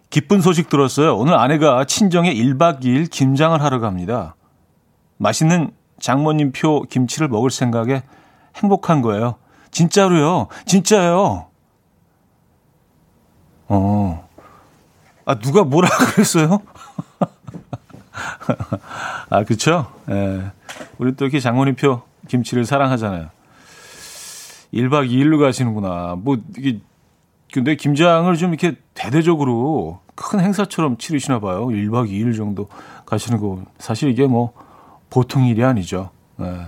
기쁜 0.10 0.42
소식 0.42 0.70
들었어요. 0.70 1.16
오늘 1.18 1.36
아내가 1.36 1.86
친정에 1.86 2.34
1박 2.34 2.82
2일 2.82 3.10
김장을 3.10 3.62
하러 3.62 3.80
갑니다. 3.80 4.36
맛있는 5.18 5.72
장모님 6.00 6.52
표 6.52 6.84
김치를 6.84 7.28
먹을 7.28 7.52
생각에 7.52 8.04
행복한 8.56 9.02
거예요. 9.02 9.36
진짜로요. 9.72 10.48
진짜요. 10.66 11.48
어. 13.68 14.30
아, 15.26 15.36
누가 15.36 15.64
뭐라 15.64 15.90
그랬어요? 16.14 16.62
아, 19.30 19.44
그쵸? 19.44 19.92
예. 20.10 20.52
우리 20.98 21.16
또 21.16 21.26
이렇게 21.26 21.40
장모님 21.40 21.76
표 21.76 22.02
김치를 22.28 22.66
사랑하잖아요. 22.66 23.30
1박 24.74 25.10
2일로 25.10 25.40
가시는구나. 25.40 26.16
뭐, 26.18 26.38
이게 26.58 26.80
근데 27.54 27.76
김장을 27.76 28.36
좀 28.36 28.50
이렇게 28.50 28.78
대대적으로 28.94 30.02
큰 30.16 30.40
행사처럼 30.40 30.98
치르시나 30.98 31.40
봐요. 31.40 31.68
1박 31.68 32.10
2일 32.10 32.36
정도 32.36 32.68
가시는 33.06 33.40
거. 33.40 33.62
사실 33.78 34.10
이게 34.10 34.28
뭐 34.28 34.52
보통 35.10 35.46
일이 35.46 35.64
아니죠. 35.64 36.10
네. 36.38 36.60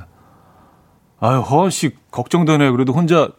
아유, 1.20 1.40
허원 1.40 1.70
씨 1.70 1.96
걱정되네. 2.12 2.72
그래도 2.72 2.94
혼자 2.94 3.30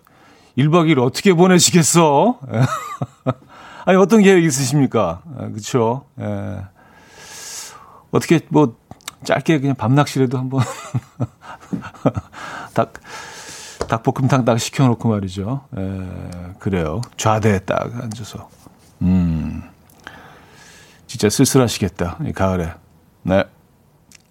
1박 0.58 0.86
2일 0.88 0.98
어떻게 1.02 1.32
보내시겠어? 1.32 2.38
아니, 3.86 3.96
어떤 3.96 4.20
계획 4.20 4.44
있으십니까? 4.44 5.22
아, 5.38 5.48
그쵸. 5.48 6.04
예. 6.20 6.60
어떻게 8.10 8.40
뭐 8.48 8.76
짧게 9.24 9.60
그냥 9.60 9.74
밤낚시라도 9.76 10.38
한번 10.38 10.62
딱 12.74 12.94
닭볶음탕 13.88 14.44
딱 14.44 14.58
시켜놓고 14.58 15.08
말이죠. 15.08 15.66
에, 15.76 16.52
그래요. 16.58 17.00
좌대에 17.16 17.60
딱 17.60 17.94
앉아서. 18.02 18.48
음. 19.02 19.62
진짜 21.06 21.28
쓸쓸하시겠다. 21.28 22.18
이 22.24 22.32
가을에. 22.32 22.72
네. 23.22 23.44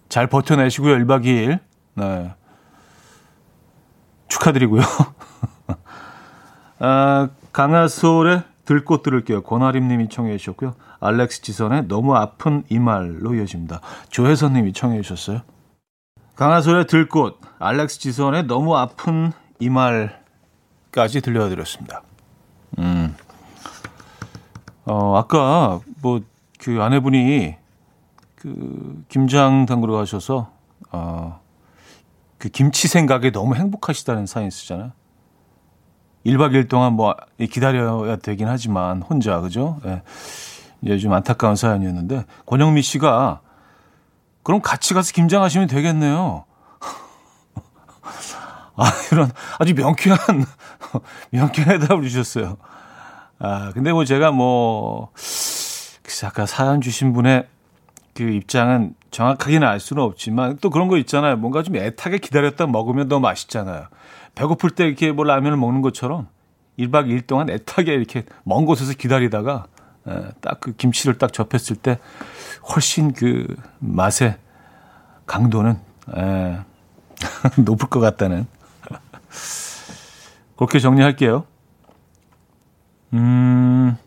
잘 0.08 0.28
버텨내시고요. 0.28 0.96
1박 0.96 1.26
2일. 1.26 1.60
네. 1.96 2.34
축하드리고요. 4.30 4.82
아, 6.80 7.30
강하솔의 7.52 8.44
들꽃 8.66 9.04
들을게요. 9.04 9.42
권아림 9.44 9.88
님이 9.88 10.08
청해 10.08 10.38
주셨고요. 10.38 10.76
알렉스 11.00 11.42
지선의 11.42 11.88
너무 11.88 12.16
아픈 12.16 12.64
이 12.70 12.80
말로 12.80 13.34
이어집니다. 13.34 13.82
조혜선 14.10 14.54
님이 14.54 14.74
청해 14.74 15.02
주셨어요. 15.02 15.42
강하솔의 16.36 16.88
들꽃, 16.88 17.40
알렉스 17.60 18.00
지선의 18.00 18.48
너무 18.48 18.76
아픈 18.78 19.32
이 19.60 19.70
말까지 19.70 21.22
들려드렸습니다. 21.22 22.02
음. 22.80 23.16
어, 24.86 25.18
아까 25.18 25.80
뭐 26.02 26.22
그 26.60 26.82
아내분이 26.82 27.56
그 28.36 29.04
김장 29.08 29.66
담그러 29.66 29.94
가셔서 29.94 30.52
어, 30.92 31.40
그 32.38 32.50
김치 32.50 32.88
생각에 32.88 33.32
너무 33.32 33.56
행복하시다는 33.56 34.26
사연 34.26 34.50
쓰잖아요. 34.50 34.92
1박 36.26 36.52
2일 36.52 36.70
동안 36.70 36.94
뭐 36.94 37.16
기다려야 37.40 38.18
되긴 38.18 38.50
하지만 38.50 39.02
혼자 39.02 39.40
그죠? 39.40 39.80
예. 39.86 40.04
이제 40.82 40.98
좀 40.98 41.14
안타까운 41.14 41.56
사연이었는데 41.56 42.26
권영미 42.46 42.82
씨가 42.82 43.42
그럼 44.44 44.62
같이 44.62 44.94
가서 44.94 45.12
김장하시면 45.12 45.68
되겠네요. 45.68 46.46
아, 48.76 48.92
이런 49.12 49.32
아주 49.60 49.74
명쾌한, 49.76 50.18
명쾌한 51.32 51.80
대답을 51.80 52.04
주셨어요. 52.04 52.58
아, 53.40 53.72
근데 53.74 53.92
뭐 53.92 54.06
제가 54.06 54.32
뭐, 54.32 55.12
글쎄, 55.14 56.28
아까 56.28 56.46
사연 56.46 56.82
주신 56.82 57.14
분의 57.14 57.48
그 58.14 58.24
입장은 58.24 58.96
정확하게는 59.12 59.68
알 59.68 59.80
수는 59.80 60.04
없지만 60.04 60.58
또 60.62 60.70
그런 60.70 60.88
거 60.88 60.98
있잖아요. 60.98 61.38
뭔가 61.38 61.64
좀 61.64 61.76
애타게 61.76 62.18
기다렸다 62.18 62.68
먹으면 62.68 63.08
더 63.08 63.20
맛있잖아요. 63.20 63.88
배고플 64.36 64.72
때 64.72 64.86
이렇게 64.86 65.12
뭐 65.12 65.26
라면을 65.26 65.58
먹는 65.58 65.82
것처럼 65.82 66.28
1박 66.78 67.08
2일 67.08 67.28
동안 67.28 67.50
애타게 67.50 67.94
이렇게 67.94 68.24
먼 68.44 68.66
곳에서 68.66 68.94
기다리다가 68.94 69.68
딱 70.42 70.60
그 70.60 70.76
김치를 70.76 71.18
딱 71.18 71.32
접했을 71.34 71.76
때 71.76 72.00
훨씬 72.74 73.14
그 73.14 73.48
맛의 73.80 74.38
강도는 75.26 75.80
에, 76.16 76.60
높을 77.64 77.90
것 77.90 78.00
같다는 78.00 78.48
그렇게 80.56 80.80
정리할게요. 80.80 81.46
음, 83.14 83.98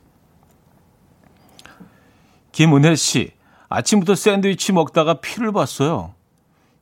김은혜 2.52 2.94
씨, 2.94 3.32
아침부터 3.68 4.14
샌드위치 4.14 4.72
먹다가 4.72 5.14
피를 5.14 5.52
봤어요. 5.52 6.14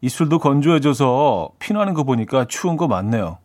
이술도 0.00 0.38
건조해져서 0.38 1.50
피나는 1.58 1.94
거 1.94 2.02
보니까 2.04 2.46
추운 2.46 2.76
거 2.76 2.88
맞네요. 2.88 3.38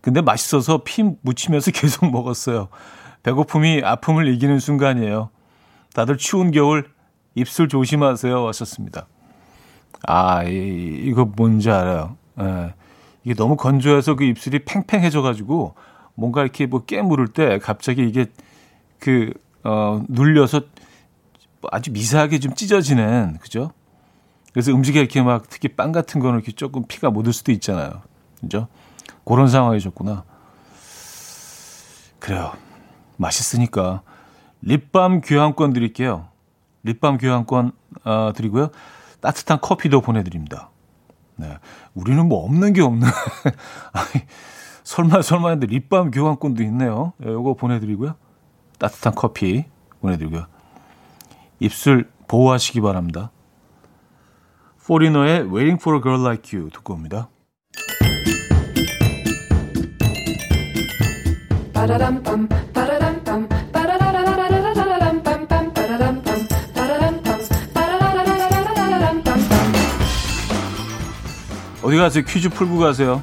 근데 0.00 0.20
맛있어서 0.20 0.82
피 0.84 1.02
묻히면서 1.22 1.70
계속 1.72 2.10
먹었어요. 2.10 2.68
배고픔이 3.26 3.82
아픔을 3.84 4.28
이기는 4.28 4.60
순간이에요. 4.60 5.30
다들 5.94 6.16
추운 6.16 6.52
겨울 6.52 6.88
입술 7.34 7.68
조심하세요. 7.68 8.40
왔었습니다. 8.40 9.08
아, 10.06 10.44
이, 10.44 11.02
이거 11.04 11.24
뭔지 11.24 11.68
알아요. 11.68 12.16
예. 12.40 12.74
이게 13.24 13.34
너무 13.34 13.56
건조해서 13.56 14.14
그 14.14 14.22
입술이 14.22 14.64
팽팽해져가지고 14.64 15.74
뭔가 16.14 16.42
이렇게 16.42 16.66
뭐 16.66 16.84
깨물을 16.84 17.26
때 17.28 17.58
갑자기 17.58 18.06
이게 18.06 18.26
그, 19.00 19.32
어, 19.64 20.04
눌려서 20.08 20.60
아주 21.72 21.90
미세하게 21.90 22.38
좀 22.38 22.54
찢어지는, 22.54 23.38
그죠? 23.40 23.72
그래서 24.52 24.70
음식에 24.70 25.00
이렇게 25.00 25.20
막 25.20 25.46
특히 25.50 25.66
빵 25.68 25.90
같은 25.90 26.20
거는 26.20 26.36
이렇게 26.36 26.52
조금 26.52 26.84
피가 26.86 27.10
묻을 27.10 27.32
수도 27.32 27.50
있잖아요. 27.50 28.02
그죠? 28.40 28.68
그런 29.24 29.48
상황이셨구나. 29.48 30.22
그래요. 32.20 32.65
맛있으니까. 33.16 34.02
립밤 34.62 35.20
교환권 35.20 35.72
드릴게요. 35.72 36.28
립밤 36.82 37.18
교환권 37.18 37.72
어, 38.04 38.32
드리고요. 38.34 38.70
따뜻한 39.20 39.60
커피도 39.60 40.00
보내드립니다. 40.00 40.70
네. 41.36 41.58
우리는 41.94 42.26
뭐 42.28 42.44
없는 42.44 42.72
게 42.72 42.82
없는. 42.82 43.06
아니, 43.92 44.24
설마 44.84 45.22
설마 45.22 45.48
했는데 45.50 45.66
립밤 45.72 46.10
교환권도 46.10 46.62
있네요. 46.64 47.12
네, 47.18 47.28
요거 47.28 47.54
보내드리고요. 47.54 48.14
따뜻한 48.78 49.14
커피 49.14 49.64
보내드리고요. 50.00 50.46
입술 51.60 52.10
보호하시기 52.28 52.80
바랍니다. 52.80 53.30
포리너의 54.86 55.40
Waiting 55.40 55.80
for 55.80 55.96
a 55.96 56.02
Girl 56.02 56.20
Like 56.20 56.56
You 56.56 56.70
듣고 56.70 56.94
옵니다. 56.94 57.28
어디 71.86 71.96
가세요? 71.98 72.24
퀴즈 72.26 72.48
풀고 72.48 72.78
가세요. 72.78 73.22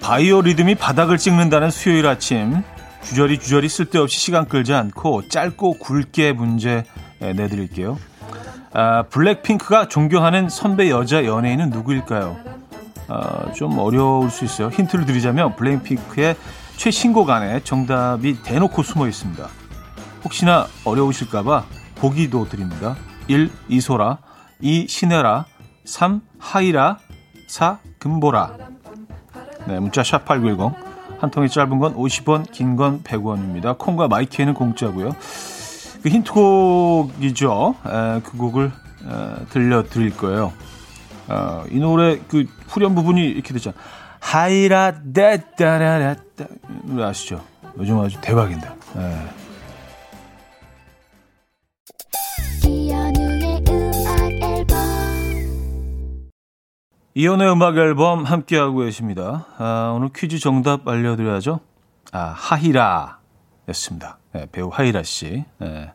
바이오 0.00 0.42
리듬이 0.42 0.76
바닥을 0.76 1.18
찍는다는 1.18 1.70
수요일 1.72 2.06
아침 2.06 2.62
주저리 3.02 3.40
주저리 3.40 3.68
쓸데없이 3.68 4.20
시간 4.20 4.46
끌지 4.46 4.72
않고 4.72 5.26
짧고 5.28 5.78
굵게 5.80 6.32
문제 6.32 6.84
예, 7.20 7.32
내드릴게요. 7.32 7.98
아, 8.72 9.02
블랙핑크가 9.10 9.88
존경하는 9.88 10.48
선배 10.48 10.90
여자 10.90 11.24
연예인은 11.24 11.70
누구일까요? 11.70 12.36
아, 13.08 13.52
좀 13.52 13.80
어려울 13.80 14.30
수 14.30 14.44
있어요. 14.44 14.68
힌트를 14.68 15.06
드리자면 15.06 15.56
블랙핑크의 15.56 16.36
최신곡 16.76 17.30
안에 17.30 17.60
정답이 17.64 18.42
대놓고 18.42 18.82
숨어 18.82 19.06
있습니다. 19.06 19.48
혹시나 20.24 20.66
어려우실까봐 20.84 21.64
보기도 21.96 22.48
드립니다. 22.48 22.96
1. 23.28 23.50
이소라 23.68 24.18
2. 24.60 24.86
신혜라 24.88 25.46
3. 25.84 26.20
하이라 26.38 26.98
4. 27.48 27.78
금보라 27.98 28.56
네, 29.66 29.78
문자 29.80 30.02
샵 30.02 30.24
8910 30.24 30.74
한 31.20 31.30
통이 31.30 31.48
짧은 31.48 31.78
건 31.78 31.94
50원, 31.94 32.50
긴 32.52 32.76
건 32.76 33.02
100원입니다. 33.02 33.78
콩과 33.78 34.08
마이키에는 34.08 34.52
공짜고요. 34.52 35.10
그 36.02 36.08
힌트곡이죠. 36.10 37.74
에, 37.86 38.20
그 38.22 38.36
곡을 38.36 38.66
에, 38.66 39.44
들려드릴 39.50 40.16
거예요. 40.18 40.52
어, 41.28 41.64
이 41.70 41.78
노래 41.78 42.18
그 42.28 42.44
후렴 42.68 42.94
부분이 42.94 43.22
이렇게 43.24 43.54
되죠. 43.54 43.72
하이라 44.24 45.02
데따라라따 45.12 46.46
노래 46.84 47.04
아시죠? 47.04 47.44
요즘 47.78 48.00
아주 48.00 48.18
대박인데. 48.22 48.66
에. 48.66 49.44
이연의 57.16 57.52
음악 57.52 57.76
앨범 57.76 58.24
함께하고 58.24 58.78
계십니다. 58.78 59.46
아, 59.58 59.92
오늘 59.94 60.08
퀴즈 60.12 60.38
정답 60.40 60.88
알려드려야죠. 60.88 61.60
아, 62.10 62.34
하이라 62.34 63.18
였습니다. 63.68 64.18
네, 64.32 64.46
배우 64.50 64.68
하이라 64.72 65.04
씨. 65.04 65.44
네. 65.58 65.92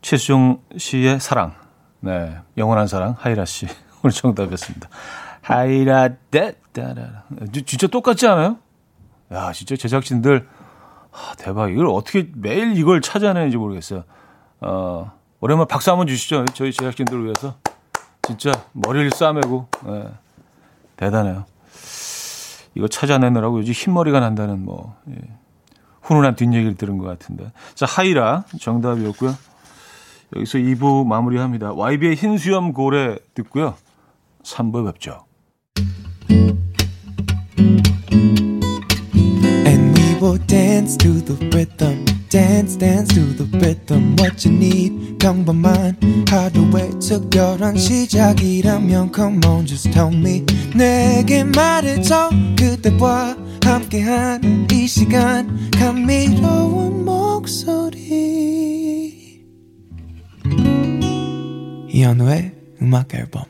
최수종 0.00 0.62
씨의 0.76 1.20
사랑. 1.20 1.54
네, 2.00 2.38
영원한 2.56 2.86
사랑, 2.86 3.16
하이라 3.18 3.44
씨. 3.44 3.66
오늘 4.02 4.12
정답이었습니다. 4.14 4.88
하이라, 5.48 6.10
떼, 6.30 6.56
따라. 6.72 7.24
진짜 7.64 7.86
똑같지 7.86 8.26
않아요? 8.26 8.58
야, 9.32 9.50
진짜 9.52 9.76
제작진들, 9.76 10.46
아, 11.10 11.34
대박. 11.38 11.72
이걸 11.72 11.86
어떻게 11.86 12.28
매일 12.34 12.76
이걸 12.76 13.00
찾아내는지 13.00 13.56
모르겠어요. 13.56 14.04
어, 14.60 15.10
오랜만에 15.40 15.66
박수 15.66 15.90
한번 15.90 16.06
주시죠. 16.06 16.44
저희 16.52 16.70
제작진들을 16.70 17.24
위해서. 17.24 17.54
진짜 18.22 18.52
머리를 18.72 19.10
싸매고 19.10 19.68
네. 19.86 20.08
대단해요. 20.96 21.46
이거 22.74 22.86
찾아내느라고 22.86 23.60
요즘 23.60 23.72
흰머리가 23.72 24.20
난다는 24.20 24.62
뭐 24.62 24.96
예. 25.08 25.16
훈훈한 26.02 26.36
뒷얘기를 26.36 26.74
들은 26.74 26.98
것 26.98 27.06
같은데. 27.06 27.50
자 27.74 27.86
하이라 27.86 28.44
정답이었고요. 28.60 29.34
여기서 30.36 30.58
2부 30.58 31.06
마무리합니다. 31.06 31.72
YB의 31.72 32.16
흰수염 32.16 32.74
고래 32.74 33.16
듣고요. 33.32 33.76
3부 34.42 34.84
뵙죠. 34.92 35.24
And 39.66 39.96
we 39.96 40.14
will 40.20 40.38
dance 40.46 40.96
to 40.98 41.20
the 41.20 41.34
rhythm. 41.54 42.04
dance 42.30 42.76
dance 42.76 43.14
to 43.14 43.24
the 43.32 43.44
rhythm 43.58 44.14
what 44.18 44.46
you 44.46 44.54
need 44.54 45.16
평범한 45.18 45.96
하루의 46.28 46.90
특별한 47.00 47.78
시작이라면 47.78 49.12
come 49.14 49.40
on 49.46 49.66
just 49.66 49.90
tell 49.90 50.14
me 50.14 50.44
내게 50.76 51.42
말해줘 51.44 52.30
그대와 52.58 53.36
함께한 53.64 54.68
이 54.70 54.86
시간 54.86 55.70
감미로운 55.70 57.04
목소리 57.04 58.18
이현우의 61.88 62.52
음악 62.82 63.14
앨범 63.14 63.44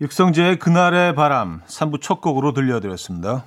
육성재의 0.00 0.60
그날의 0.60 1.16
바람 1.16 1.60
3부 1.66 2.00
첫 2.00 2.20
곡으로 2.20 2.52
들려드렸습니다. 2.52 3.46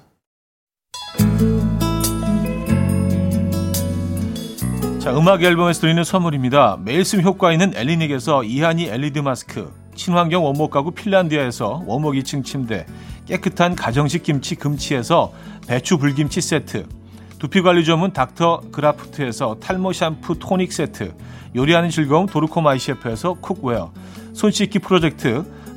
자, 5.00 5.18
음악 5.18 5.44
앨범에서 5.44 5.80
드리는 5.80 6.04
선물입니다. 6.04 6.78
매일 6.84 7.06
쓰 7.06 7.22
효과 7.22 7.54
있는 7.54 7.72
엘리닉에서 7.74 8.44
이하니 8.44 8.90
LED 8.90 9.22
마스크, 9.22 9.74
친환경 9.96 10.44
원목 10.44 10.72
가구 10.72 10.92
핀란디아에서 10.92 11.84
원목 11.86 12.16
2층 12.16 12.44
침대, 12.44 12.86
깨끗한 13.28 13.76
가정식 13.76 14.24
김치 14.24 14.56
금치에서 14.56 15.32
배추 15.68 15.98
불김치 15.98 16.42
세트, 16.42 16.86
두피 17.40 17.62
관리 17.62 17.86
전문 17.86 18.12
닥터 18.12 18.60
그라프트에서 18.74 19.56
탈모 19.62 19.94
샴푸 19.94 20.38
토닉 20.38 20.74
세트, 20.74 21.14
요리하는 21.56 21.90
즐거움 21.90 22.26
도르코 22.26 22.60
마이 22.60 22.78
셰프에서 22.78 23.36
cookware, 23.36 23.94
손 24.34 24.52
씻기 24.52 24.80
프로젝트 24.80 25.61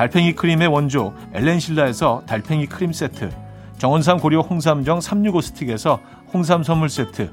달팽이 0.00 0.34
크림의 0.34 0.68
원조 0.68 1.12
엘렌실라에서 1.34 2.22
달팽이 2.26 2.64
크림 2.64 2.90
세트 2.90 3.28
정원삼 3.76 4.18
고려 4.20 4.40
홍삼정 4.40 4.98
365 4.98 5.42
스틱에서 5.42 6.00
홍삼 6.32 6.62
선물 6.62 6.88
세트, 6.88 7.30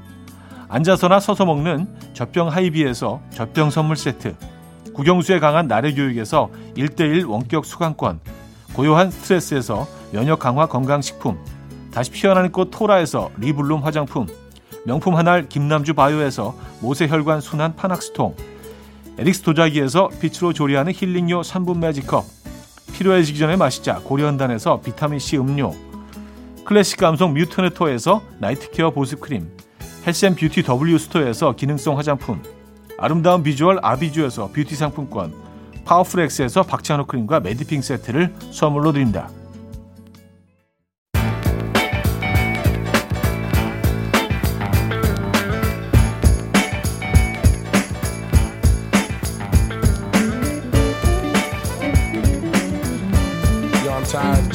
앉아서나 0.68 1.18
서서 1.18 1.46
먹는 1.46 1.88
젖병 2.12 2.48
하이비에서 2.48 3.22
젖병 3.30 3.70
선물 3.70 3.96
세트, 3.96 4.36
국영수에 4.92 5.38
강한 5.38 5.66
나래 5.66 5.94
교육에서 5.94 6.50
1대1 6.76 7.26
원격 7.26 7.64
수강권, 7.64 8.20
고요한 8.74 9.10
스트레스에서 9.10 9.88
면역 10.12 10.38
강화 10.38 10.66
건강식품, 10.66 11.38
다시 11.90 12.10
피어나는 12.10 12.52
꽃 12.52 12.70
토라에서 12.70 13.30
리블룸 13.38 13.82
화장품, 13.82 14.26
명품 14.84 15.16
한알 15.16 15.48
김남주 15.48 15.94
바이오에서 15.94 16.54
모세혈관 16.82 17.40
순환 17.40 17.74
파낙스통, 17.76 18.36
에릭스 19.16 19.40
도자기에서 19.40 20.10
빛으로 20.20 20.52
조리하는 20.52 20.92
힐링요 20.94 21.40
3분 21.40 21.78
매직컵, 21.78 22.36
필요해지기 22.92 23.38
전에 23.38 23.56
마시자. 23.56 24.00
고려한단에서 24.00 24.80
비타민C 24.80 25.38
음료, 25.38 25.74
클래식 26.64 26.98
감성 26.98 27.32
뮤트네토에서 27.34 28.22
night 28.38 28.67
care 28.67 28.90
보습크림, 28.90 29.48
health 30.06 30.28
and 30.28 30.40
beauty 30.40 30.62
W 30.64 30.98
스토어에서 30.98 31.54
기능성 31.56 31.96
화장품, 31.96 32.42
아름다운 32.98 33.42
비주얼 33.42 33.78
아비주에서 33.82 34.48
뷰티 34.52 34.74
상품권, 34.74 35.32
파워풀엑스에서 35.84 36.64
박찬호 36.64 37.06
크림과 37.06 37.40
매디핑 37.40 37.80
세트를 37.80 38.34
선물로 38.50 38.92
드립니다. 38.92 39.30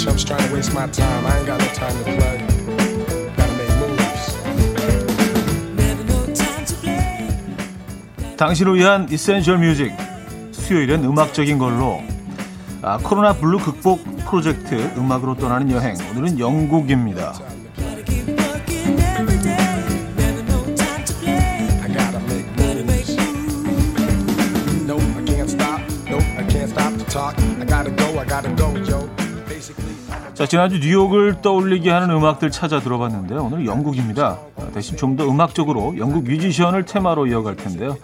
Chumps 0.03 0.25
trying 0.25 0.45
to 0.49 0.53
waste 0.53 0.73
my 0.73 0.85
time. 0.87 1.25
I 1.25 1.37
ain't 1.37 1.47
got 1.47 1.59
no 1.61 1.67
time 1.67 1.95
to 1.97 2.03
play. 2.03 2.37
Gotta 3.37 3.53
make 3.55 3.71
moves. 3.79 4.35
당신을 8.35 8.75
위한 8.75 9.07
essential 9.09 9.59
music. 9.59 9.93
수요일은 10.51 11.05
음악적인 11.05 11.57
걸로 11.57 12.01
아, 12.81 12.97
코로나 12.97 13.31
블루 13.33 13.59
극복 13.59 14.03
프로젝트 14.25 14.91
음악으로 14.97 15.35
떠나는 15.35 15.71
여행. 15.71 15.95
오늘은 16.11 16.37
영국입니다. 16.37 17.33
자, 30.33 30.47
지난주 30.47 30.79
뉴욕을 30.79 31.41
떠올리게 31.41 31.91
하는 31.91 32.09
음악들 32.09 32.49
찾아 32.49 32.79
들어봤는데요. 32.79 33.43
오늘 33.43 33.65
영국입니다. 33.67 34.39
대신 34.73 34.97
좀 34.97 35.13
더 35.15 35.29
음악적으로 35.29 35.95
영국 35.99 36.23
뮤지션을 36.23 36.85
테마로 36.85 37.27
이어갈 37.27 37.55
텐데요. 37.55 37.97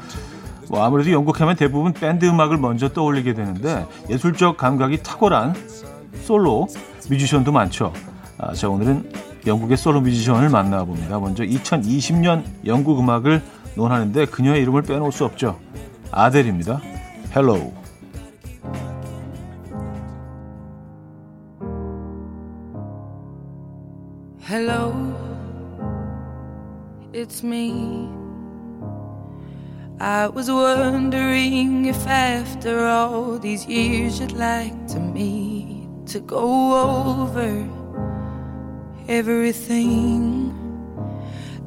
뭐 0.67 0.83
아무래도 0.83 1.11
영국 1.11 1.41
하면 1.41 1.55
대부분 1.55 1.91
밴드 1.91 2.25
음악을 2.27 2.57
먼저 2.57 2.89
떠올리게 2.89 3.33
되는데 3.33 3.83
예술적 4.11 4.57
감각이 4.57 5.01
탁월한 5.01 5.55
솔로 6.21 6.67
뮤지션도 7.09 7.51
많죠. 7.51 7.93
아, 8.37 8.53
자, 8.53 8.69
오늘은 8.69 9.11
영국의 9.47 9.75
솔로 9.77 10.01
뮤지션을 10.01 10.49
만나봅니다. 10.49 11.17
먼저 11.19 11.43
2020년 11.43 12.43
영국 12.67 12.99
음악을 12.99 13.41
논하는데 13.73 14.25
그녀의 14.25 14.61
이름을 14.61 14.83
빼놓을 14.83 15.11
수 15.11 15.25
없죠. 15.25 15.57
아델입니다. 16.11 16.79
헬로우. 17.35 17.78
Hello, 24.49 25.13
it's 27.13 27.43
me. 27.43 28.09
I 29.99 30.25
was 30.25 30.49
wondering 30.49 31.85
if 31.85 32.07
after 32.07 32.87
all 32.87 33.37
these 33.37 33.67
years 33.67 34.19
you'd 34.19 34.31
like 34.31 34.87
to 34.87 34.99
meet 34.99 35.87
to 36.07 36.19
go 36.21 36.47
over 37.21 37.69
everything. 39.07 40.49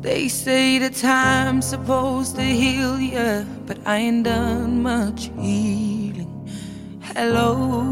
They 0.01 0.27
say 0.27 0.81
the 0.81 0.91
time's 0.91 1.67
supposed 1.67 2.35
to 2.35 2.43
heal 2.43 2.99
you, 2.99 3.47
but 3.65 3.79
I 3.87 3.99
ain't 3.99 4.25
done 4.25 4.83
much 4.83 5.31
healing. 5.39 6.51
Hello, 7.15 7.87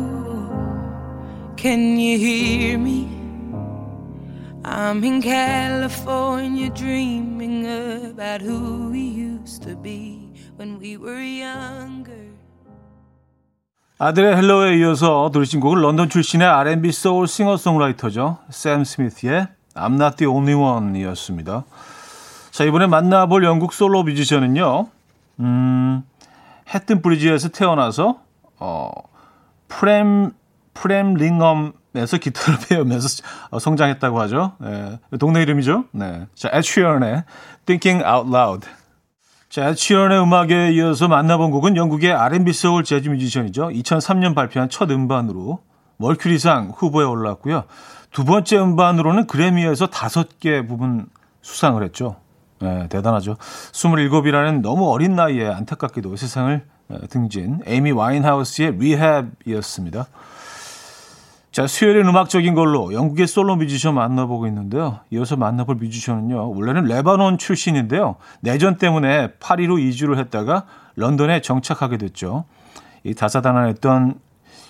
can 1.56 1.96
you 1.96 2.18
hear 2.18 2.76
me? 2.76 3.19
I'm 4.70 5.02
in 5.02 5.20
California 5.20 6.70
dreaming 6.70 7.66
about 7.66 8.40
who 8.40 8.90
we 8.90 9.00
used 9.00 9.62
to 9.64 9.74
be. 9.74 10.30
when 10.60 10.78
we 10.78 10.96
were 10.96 11.22
younger. 11.22 12.30
아들의 13.98 14.36
헬로에 14.36 14.76
이어서 14.78 15.30
들으신 15.32 15.60
곡은 15.60 15.80
런던 15.80 16.08
출신의 16.10 16.46
R&B 16.46 16.92
소울 16.92 17.26
싱어송라이터죠. 17.26 18.38
샘 18.50 18.84
스미스의 18.84 19.48
I'm 19.74 19.94
Not 19.94 20.16
The 20.16 20.30
Only 20.30 20.54
One이었습니다. 20.54 21.64
자 22.50 22.64
이번에 22.64 22.86
만나볼 22.86 23.44
영국 23.44 23.72
솔로 23.72 24.02
뮤지션은요. 24.02 24.88
음, 25.40 26.02
헵든 26.74 27.00
브리지에서 27.00 27.48
태어나서 27.48 28.20
어, 28.58 28.90
프램 29.68 30.32
프램링엄에서 30.74 32.18
기타를 32.18 32.58
배우면서 32.68 33.22
성장했다고 33.58 34.20
하죠. 34.20 34.52
네, 34.60 34.98
동네 35.18 35.42
이름이죠. 35.42 35.86
네. 35.92 36.26
자, 36.34 36.48
에드 36.52 36.76
시런의 36.76 37.24
Thinking 37.66 38.04
Out 38.06 38.28
Loud 38.28 38.68
자, 39.50 39.74
시런의 39.74 40.22
음악에 40.22 40.70
이어서 40.74 41.08
만나본 41.08 41.50
곡은 41.50 41.76
영국의 41.76 42.12
R&B 42.12 42.52
소울 42.52 42.84
재즈 42.84 43.08
뮤지션이죠. 43.08 43.70
2003년 43.70 44.36
발표한 44.36 44.68
첫 44.68 44.88
음반으로 44.92 45.58
머큐리상 45.96 46.72
후보에 46.76 47.04
올랐고요. 47.04 47.64
두 48.12 48.24
번째 48.24 48.58
음반으로는 48.58 49.26
그래미에서 49.26 49.88
다섯 49.88 50.38
개 50.38 50.64
부분 50.64 51.06
수상을 51.42 51.82
했죠. 51.82 52.14
네, 52.60 52.86
대단하죠. 52.88 53.36
27이라는 53.72 54.60
너무 54.60 54.88
어린 54.88 55.16
나이에 55.16 55.48
안타깝게도 55.48 56.14
세상을 56.14 56.64
등진 57.08 57.60
에이미 57.66 57.90
와인하우스의 57.90 58.76
리헵이었습니다. 58.78 60.06
자, 61.52 61.66
수요일엔 61.66 62.06
음악적인 62.06 62.54
걸로 62.54 62.92
영국의 62.92 63.26
솔로 63.26 63.56
뮤지션 63.56 63.94
만나보고 63.94 64.46
있는데요. 64.46 65.00
이어서 65.10 65.36
만나볼 65.36 65.76
뮤지션은요. 65.76 66.52
원래는 66.54 66.84
레바논 66.84 67.38
출신인데요. 67.38 68.16
내전 68.40 68.76
때문에 68.76 69.34
파리로 69.40 69.80
이주를 69.80 70.18
했다가 70.18 70.66
런던에 70.94 71.40
정착하게 71.40 71.96
됐죠. 71.98 72.44
이 73.02 73.14
다사다난했던 73.14 74.20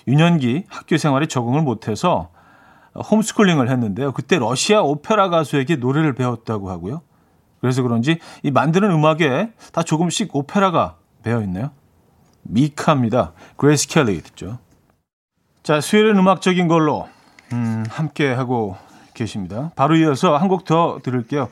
유년기 0.07 0.63
학교 0.69 0.97
생활에 0.97 1.27
적응을 1.27 1.61
못해서 1.61 2.29
홈스쿨링을 2.95 3.69
했는데요. 3.69 4.11
그때 4.13 4.39
러시아 4.39 4.81
오페라 4.81 5.29
가수에게 5.29 5.75
노래를 5.75 6.13
배웠다고 6.15 6.71
하고요. 6.71 7.01
그래서 7.59 7.83
그런지 7.83 8.17
이 8.41 8.49
만드는 8.49 8.89
음악에 8.89 9.51
다 9.71 9.83
조금씩 9.83 10.35
오페라가 10.35 10.95
배어 11.21 11.41
있네요. 11.43 11.69
미카입니다. 12.41 13.33
그레이스 13.55 13.87
켈리 13.87 14.19
듣죠. 14.23 14.57
자, 15.63 15.79
수요일은 15.81 16.17
음악적인 16.17 16.67
걸로 16.67 17.07
음, 17.53 17.83
함께 17.89 18.31
하고 18.31 18.75
계십니다. 19.13 19.71
바로 19.75 19.95
이어서 19.95 20.35
한 20.37 20.47
곡 20.47 20.65
더 20.65 20.99
들을게요. 21.03 21.49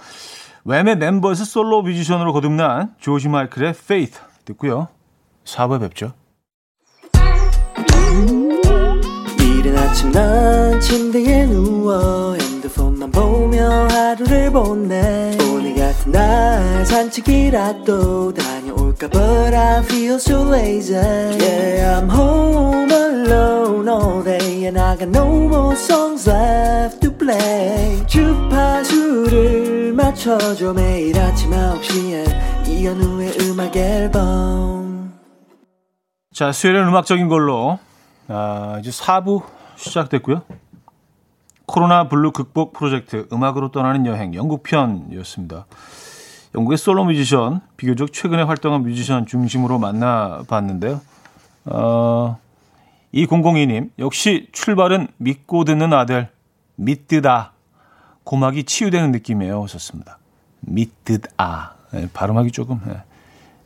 왬의 0.66 0.96
멤버서 0.98 1.46
솔로 1.46 1.82
뮤지션으로 1.84 2.34
거듭난 2.34 2.94
조지 3.00 3.28
마이클의 3.30 3.70
Faith 3.72 4.20
듣고요. 4.46 4.88
4부에 5.46 5.80
뵙죠. 5.82 6.14
이른 9.40 9.78
아침 9.78 10.12
난 10.12 10.80
침대에 10.80 11.46
누워 11.48 12.34
핸드폰만 12.36 13.12
보며 13.12 13.88
하루를 13.90 14.52
보내 14.52 15.38
오늘 15.52 15.76
같은 15.76 16.12
날 16.12 16.86
산책이라도 16.86 18.34
다 18.34 18.59
볼까 19.00 19.10
But 19.10 19.56
I 19.56 19.82
feel 19.84 20.16
so 20.16 20.44
lazy. 20.44 20.94
Yeah 20.94 22.00
I'm 22.00 22.10
home 22.10 22.92
alone 22.92 23.88
all 23.88 24.24
day 24.24 24.66
And 24.66 24.78
I 24.78 24.98
got 24.98 25.10
no 25.10 25.48
more 25.48 25.76
songs 25.76 26.30
left 26.30 27.00
to 27.02 27.12
play. 27.12 28.06
주파수를 28.08 29.94
맞춰줘 29.94 30.74
매일 30.74 31.18
아침 31.18 31.52
9시에 31.52 32.68
이현우의 32.68 33.38
음악 33.42 33.76
앨범. 33.76 35.14
자 36.34 36.52
수요일은 36.52 36.88
음악적인 36.88 37.28
걸로. 37.30 37.80
아, 38.28 38.78
이제 38.80 38.92
4부 38.92 39.42
시작됐고요. 39.76 40.44
코로나 41.66 42.08
블루 42.08 42.32
극복 42.32 42.74
프로젝트 42.74 43.28
음악으로 43.32 43.72
떠나는 43.72 44.06
여행 44.06 44.34
영국편이었습니다. 44.34 45.66
영국의 46.56 46.78
솔로 46.78 47.06
뮤지션, 47.06 47.62
비교적 47.78 48.12
최근에 48.12 48.44
활동한 48.44 48.84
뮤지션 48.84 49.26
중심으로 49.26 49.78
만나봤는데요. 49.78 51.02
어, 51.66 52.40
2002님, 53.14 53.92
역시 54.00 54.48
출발은 54.52 55.08
믿고 55.18 55.64
듣는 55.64 55.94
아들, 55.94 56.30
믿드아. 56.76 57.54
고막이 58.24 58.64
치유되는 58.64 59.12
느낌이에요. 59.12 59.64
하셨습니다. 59.64 60.18
믿드아. 60.62 61.76
네, 61.92 62.10
발음하기 62.14 62.52
조금, 62.52 62.82
네. 62.86 63.02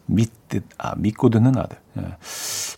믿드아. 0.06 0.96
믿고 0.98 1.30
듣는 1.30 1.58
아들. 1.58 1.78
네. 1.94 2.04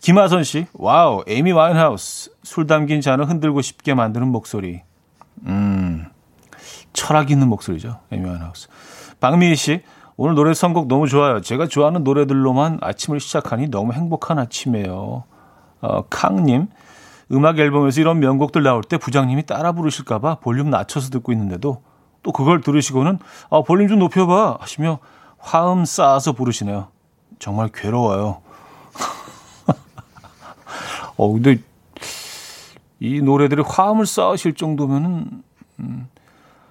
김하선 0.02 0.44
씨, 0.44 0.68
와우, 0.74 1.24
에이미 1.28 1.52
와인하우스. 1.52 2.32
술 2.44 2.68
담긴 2.68 3.02
잔을 3.02 3.28
흔들고 3.28 3.62
싶게 3.62 3.94
만드는 3.94 4.28
목소리. 4.28 4.82
음, 5.46 6.06
철학 6.94 7.32
있는 7.32 7.48
목소리죠. 7.48 8.00
에이미 8.12 8.30
와인하우스. 8.30 8.68
박미희 9.20 9.56
씨, 9.56 9.82
오늘 10.18 10.36
노래 10.36 10.54
선곡 10.54 10.88
너무 10.88 11.08
좋아요. 11.08 11.42
제가 11.42 11.68
좋아하는 11.68 12.04
노래들로만 12.04 12.80
아침을 12.82 13.20
시작하니 13.20 13.70
너무 13.70 13.94
행복한 13.94 14.40
아침이에요. 14.40 15.24
어, 15.82 16.02
캉님, 16.10 16.68
음악 17.32 17.60
앨범에서 17.60 18.00
이런 18.00 18.20
명곡들 18.20 18.64
나올 18.64 18.82
때 18.82 18.98
부장님이 18.98 19.46
따라 19.46 19.74
부르실까봐 19.74 20.36
볼륨 20.36 20.70
낮춰서 20.70 21.10
듣고 21.10 21.32
있는데도 21.34 21.82
또 22.24 22.32
그걸 22.32 22.62
들으시고는 22.62 23.20
아, 23.50 23.62
볼륨 23.62 23.88
좀 23.88 24.00
높여봐 24.00 24.58
하시며 24.60 25.00
화음 25.38 25.86
쌓아서 25.86 26.32
부르시네요. 26.32 26.88
정말 27.38 27.70
괴로워요. 27.74 28.42
어, 31.18 31.34
근데 31.34 31.58
이 33.00 33.22
노래들이 33.22 33.64
화음을 33.68 34.06
쌓으실 34.06 34.56
정도면은, 34.56 35.44
음, 35.80 36.08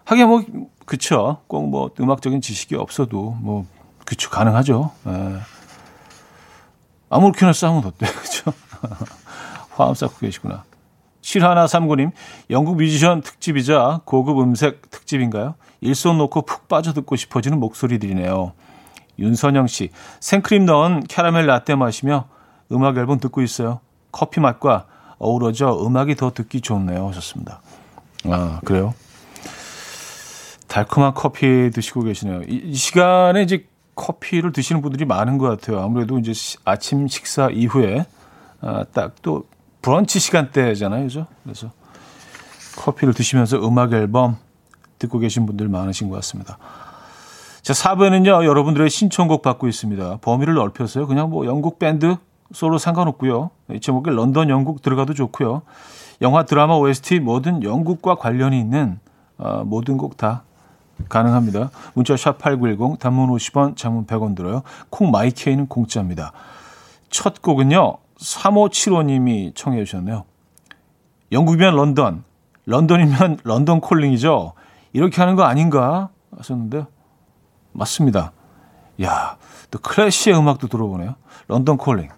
하긴 0.04 0.28
뭐 0.28 0.42
그쵸. 0.86 1.38
꼭 1.46 1.62
뭐 1.68 1.90
음악적인 1.98 2.40
지식이 2.40 2.76
없어도 2.76 3.36
뭐 3.40 3.66
그쵸 4.04 4.30
가능하죠. 4.30 4.90
예. 5.06 5.36
아무렇게나 7.08 7.52
싸우면 7.52 7.84
어때 7.86 8.06
그죠? 8.12 8.52
화음 9.70 9.94
쌓고 9.94 10.16
계시구나. 10.18 10.64
7139님, 11.22 12.10
영국 12.50 12.76
뮤지션 12.76 13.22
특집이자 13.22 14.00
고급 14.04 14.40
음색 14.40 14.90
특집인가요? 14.90 15.54
일손 15.80 16.18
놓고 16.18 16.42
푹 16.42 16.68
빠져 16.68 16.92
듣고 16.92 17.16
싶어지는 17.16 17.58
목소리들이네요. 17.60 18.52
윤선영 19.18 19.66
씨, 19.68 19.90
생크림 20.20 20.66
넣은 20.66 21.04
캐러멜 21.04 21.46
라떼 21.46 21.76
마시며 21.76 22.26
음악 22.72 22.96
앨범 22.98 23.20
듣고 23.20 23.40
있어요. 23.42 23.80
커피 24.12 24.40
맛과 24.40 24.86
어우러져 25.18 25.78
음악이 25.86 26.14
더 26.16 26.30
듣기 26.32 26.60
좋네요. 26.60 27.08
하셨습니다. 27.08 27.62
아, 28.26 28.60
그래요? 28.64 28.92
달콤한 30.74 31.14
커피 31.14 31.70
드시고 31.70 32.02
계시네요. 32.02 32.42
이, 32.48 32.60
이 32.64 32.74
시간에 32.74 33.42
이제 33.42 33.64
커피를 33.94 34.50
드시는 34.50 34.82
분들이 34.82 35.04
많은 35.04 35.38
것 35.38 35.46
같아요. 35.46 35.80
아무래도 35.80 36.18
이제 36.18 36.32
아침 36.64 37.06
식사 37.06 37.48
이후에 37.48 38.06
아, 38.60 38.84
딱 38.92 39.14
또 39.22 39.44
브런치 39.82 40.18
시간대잖아요, 40.18 41.04
그죠? 41.04 41.26
그래서 41.44 41.70
커피를 42.76 43.14
드시면서 43.14 43.64
음악 43.64 43.92
앨범 43.92 44.36
듣고 44.98 45.20
계신 45.20 45.46
분들 45.46 45.68
많으신 45.68 46.08
것 46.08 46.16
같습니다. 46.16 46.58
자, 47.62 47.72
4부에는요, 47.72 48.44
여러분들의 48.44 48.90
신청곡 48.90 49.42
받고 49.42 49.68
있습니다. 49.68 50.18
범위를 50.22 50.54
넓혀서요. 50.54 51.06
그냥 51.06 51.30
뭐 51.30 51.46
영국 51.46 51.78
밴드 51.78 52.16
솔로 52.52 52.78
상관없고요. 52.78 53.50
이 53.70 53.78
제목에 53.78 54.10
런던 54.10 54.48
영국 54.48 54.82
들어가도 54.82 55.14
좋고요. 55.14 55.62
영화, 56.20 56.44
드라마, 56.44 56.74
OST 56.74 57.20
모든 57.20 57.62
영국과 57.62 58.16
관련이 58.16 58.58
있는 58.58 58.98
어, 59.38 59.62
모든 59.64 59.98
곡 59.98 60.16
다 60.16 60.42
가능합니다. 61.08 61.70
문자 61.94 62.16
샵 62.16 62.38
8910 62.38 62.98
단문 62.98 63.30
50원, 63.30 63.76
장문 63.76 64.06
100원 64.06 64.36
들어요. 64.36 64.62
콩 64.90 65.10
마이케이는 65.10 65.68
공짜입니다. 65.68 66.32
첫 67.10 67.42
곡은요. 67.42 67.98
3575님이 68.18 69.54
청해 69.54 69.84
주셨네요. 69.84 70.24
영국이면 71.32 71.74
런던, 71.76 72.24
런던이면 72.66 73.38
London 73.44 73.80
Calling이죠. 73.80 74.52
이렇게 74.92 75.20
하는 75.20 75.34
거 75.36 75.42
아닌가 75.42 76.10
하셨는데 76.36 76.86
맞습니다. 77.72 78.32
야, 79.02 79.36
또 79.70 79.78
클래시의 79.80 80.38
음악도 80.38 80.68
들어보네요. 80.68 81.16
London 81.48 81.76
Calling. 81.76 82.08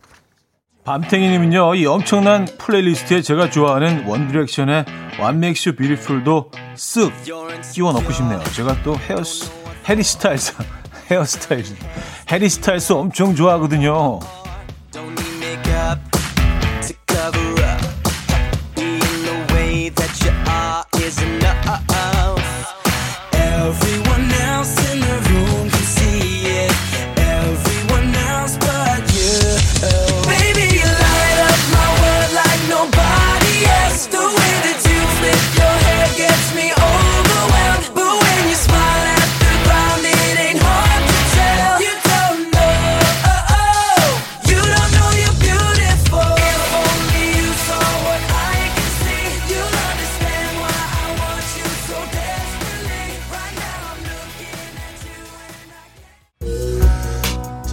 밤탱이님은요, 0.87 1.75
이 1.75 1.85
엄청난 1.85 2.46
playlist에 2.59 3.20
제가 3.20 3.51
좋아하는 3.51 4.07
원디렉션의 4.07 4.85
You 5.18 5.77
Beautiful도 5.77 6.53
쓱 6.77 7.72
끼워 7.75 7.92
넣고 7.92 8.12
싶네요. 8.12 8.40
제가 8.55 8.81
또 8.85 8.96
헤어, 8.96 9.16
헤리 9.88 10.05
스타일스, 10.05 10.55
헤어 11.11 11.25
스타일스, 11.25 11.75
헤리 12.31 12.49
스타일스 12.49 12.92
엄청 12.92 13.35
좋아하거든요. 13.35 14.20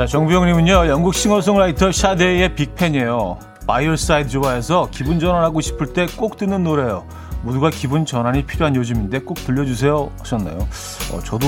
자, 0.04 0.08
정부영님은요, 0.08 0.88
영국 0.90 1.16
싱어송라이터 1.16 1.94
샤데이의 1.94 2.56
big 2.56 2.79
fan이에요. 2.79 3.40
By 3.66 3.76
Your 3.76 3.96
Side 3.98 4.28
좋아해서 4.28 4.90
기분 4.92 5.18
전환하고 5.18 5.62
싶을 5.62 5.94
때 5.94 6.08
꼭 6.18 6.36
듣는 6.36 6.62
노래예요. 6.62 7.08
모두가 7.42 7.70
기분 7.70 8.06
전환이 8.06 8.46
필요한 8.46 8.76
요즘인데 8.76 9.20
꼭 9.20 9.36
들려주세요 9.36 10.12
하셨나요? 10.20 10.58
어, 11.14 11.20
저도 11.24 11.48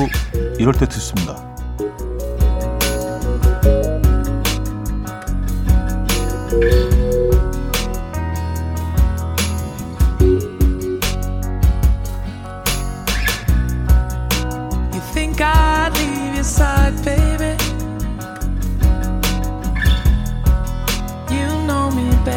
이럴 0.58 0.74
때 0.74 0.88
듣습니다. 0.88 1.36
이3 14.94 16.42
4 16.42 17.25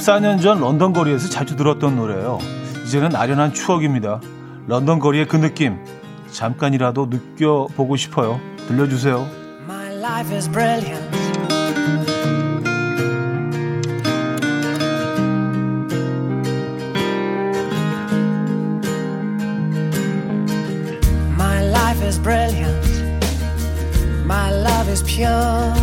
14년 0.00 0.40
전 0.40 0.60
런던 0.60 0.92
거리에서 0.94 1.28
자주 1.28 1.56
들었던 1.56 1.96
노래예요. 1.96 2.38
이제는 2.86 3.14
아련한 3.14 3.52
추억입니다. 3.52 4.20
런던 4.66 4.98
거리의 4.98 5.28
그 5.28 5.36
느낌 5.36 5.76
잠깐이라도 6.32 7.06
느껴보고 7.10 7.96
싶어요. 7.96 8.40
들려주세요. 8.66 9.26
My 9.68 9.94
life 9.94 10.34
is 10.34 10.48
brilliant. 10.50 11.04
My 21.36 21.62
life 21.68 22.02
is 22.06 22.18
brilliant. 22.20 22.88
My 24.24 24.50
love 24.50 24.90
is 24.90 25.02
pure. 25.04 25.79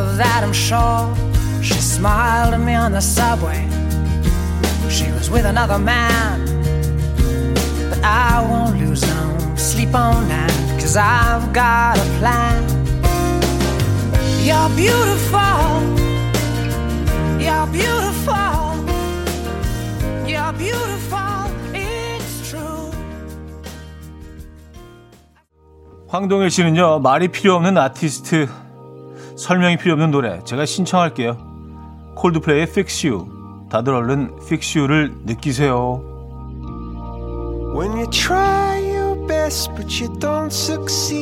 Of 0.00 0.16
that 0.16 0.42
I'm 0.42 0.52
sure. 0.52 1.14
She 1.62 1.74
smiled 1.74 2.54
at 2.54 2.60
me 2.60 2.74
on 2.74 2.92
the 2.92 3.00
subway. 3.00 3.68
She 4.88 5.10
was 5.12 5.28
with 5.28 5.44
another 5.44 5.78
man. 5.78 6.46
But 7.90 8.02
I 8.04 8.46
won't 8.48 8.78
lose 8.78 9.02
no 9.02 9.54
sleep 9.56 9.94
on 9.94 10.28
that. 10.28 10.50
Cause 10.80 10.96
I've 10.96 11.52
got 11.52 11.98
a 11.98 12.06
plan. 12.18 12.62
You're 14.46 14.70
beautiful. 14.76 15.66
You're 17.38 17.66
beautiful. 17.66 18.66
You're 20.26 20.52
beautiful. 20.52 20.96
황동일 26.08 26.50
씨는요, 26.50 27.00
말이 27.00 27.28
필요 27.28 27.56
없는 27.56 27.76
아티스트, 27.76 28.48
설명이 29.51 29.75
필요 29.75 29.91
없는 29.95 30.11
노래, 30.11 30.41
제가 30.45 30.65
신청할게요. 30.65 31.35
콜드플레이의 32.15 32.63
Fix 32.69 33.05
You. 33.05 33.27
다들 33.69 33.93
얼른 33.93 34.37
Fix 34.43 34.77
You를 34.77 35.13
느끼세요. 35.25 36.01
When 37.75 37.91
you 37.97 38.09
try 38.09 38.79
your 38.79 39.27
best 39.27 39.73
but 39.75 40.01
you 40.01 40.07
don't 40.19 40.53
succeed 40.53 41.19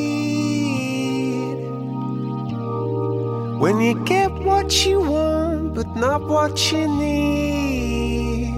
When 3.59 3.81
you 3.81 3.95
get 4.05 4.31
what 4.45 4.87
you 4.87 4.99
want 4.99 5.73
but 5.73 5.87
not 5.97 6.21
what 6.29 6.71
you 6.71 6.85
need 6.85 8.53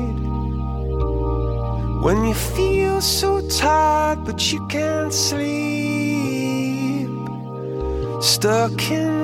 When 2.04 2.26
you 2.26 2.34
feel 2.34 3.00
so 3.00 3.40
tired 3.48 4.26
but 4.26 4.52
you 4.52 4.60
can't 4.68 5.14
sleep 5.14 6.12
stuck 8.22 8.92
in 8.92 9.21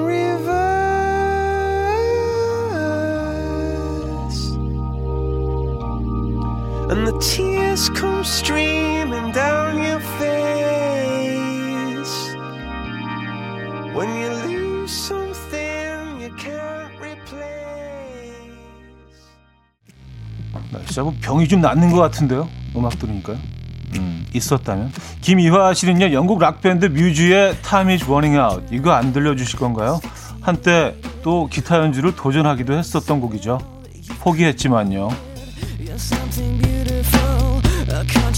and 6.90 7.06
the 7.06 7.18
tears 7.20 7.90
come 7.90 8.24
streaming 8.24 9.32
down 9.34 9.78
your 9.78 10.00
face 10.20 11.28
when 13.94 14.10
you 14.16 14.30
lose 14.48 14.92
something 14.92 16.22
you 16.22 16.32
can't 16.38 16.94
replace. 17.02 18.48
나 20.72 20.80
진짜 20.86 21.04
뭐 21.04 21.14
병이 21.22 21.48
좀 21.48 21.60
낫는 21.62 21.92
것 21.92 22.00
같은데요. 22.00 22.48
음악 22.76 22.98
들으니까요. 23.00 23.38
음, 23.98 24.26
있었다면. 24.34 24.92
김이화 25.22 25.74
씨는요, 25.74 26.14
영국 26.14 26.40
락 26.40 26.62
밴드 26.62 26.86
뮤즈의 26.86 27.58
Time 27.62 27.94
is 27.94 28.06
Running 28.06 28.38
Out. 28.38 28.66
이거 28.74 28.92
안 28.92 29.12
들려주실 29.12 29.60
건가요? 29.60 30.00
한때 30.42 30.96
또 31.22 31.48
기타 31.48 31.80
연주를 31.80 32.16
도전하기도 32.16 32.74
했었던 32.74 33.20
곡이죠. 33.20 33.60
포기했지만요. 34.20 35.27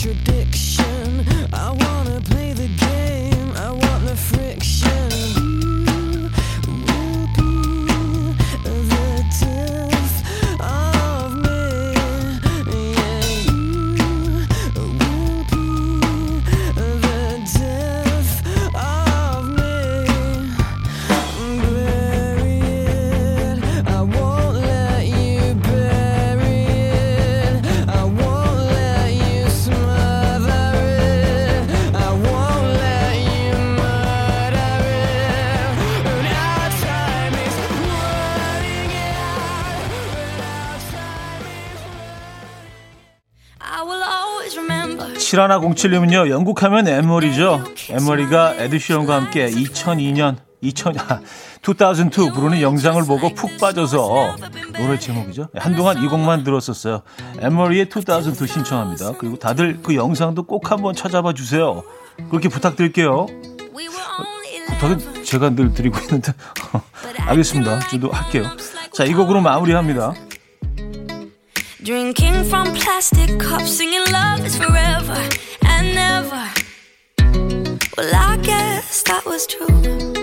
contradiction. 0.01 0.68
실하나 45.29 45.59
07님은요, 45.59 46.31
영국하면 46.31 46.87
엠머리죠. 46.87 47.63
엠머리가 47.91 48.55
에드시런과 48.55 49.13
함께 49.15 49.47
2002년, 49.47 50.37
2000, 50.61 50.95
2002 51.61 52.31
부르는 52.31 52.61
영상을 52.61 52.99
보고 53.05 53.31
푹 53.35 53.59
빠져서 53.59 54.37
노래 54.75 54.97
제목이죠. 54.97 55.49
한동안 55.55 56.03
이 56.03 56.07
곡만 56.07 56.43
들었었어요. 56.43 57.03
엠머리의 57.41 57.89
2002 57.95 58.47
신청합니다. 58.47 59.11
그리고 59.19 59.37
다들 59.37 59.83
그 59.83 59.93
영상도 59.93 60.41
꼭 60.47 60.71
한번 60.71 60.95
찾아봐 60.95 61.33
주세요. 61.33 61.83
그렇게 62.31 62.49
부탁드릴게요. 62.49 63.27
부탁은 64.79 65.23
제가 65.23 65.51
늘 65.51 65.75
드리고 65.75 65.99
있는데 65.99 66.33
알겠습니다. 67.27 67.81
저도 67.87 68.09
할게요. 68.09 68.45
자, 68.91 69.03
이 69.03 69.13
곡으로 69.13 69.41
마무리합니다. 69.41 70.15
Drinking 71.81 72.43
from 72.43 72.73
plastic 72.75 73.39
cups, 73.39 73.77
singing 73.77 74.03
love 74.11 74.45
is 74.45 74.57
forever 74.57 75.29
and 75.65 75.95
never. 75.95 76.49
Well, 77.97 78.13
I 78.13 78.37
guess 78.43 79.01
that 79.03 79.23
was 79.25 79.47
true. 79.47 80.18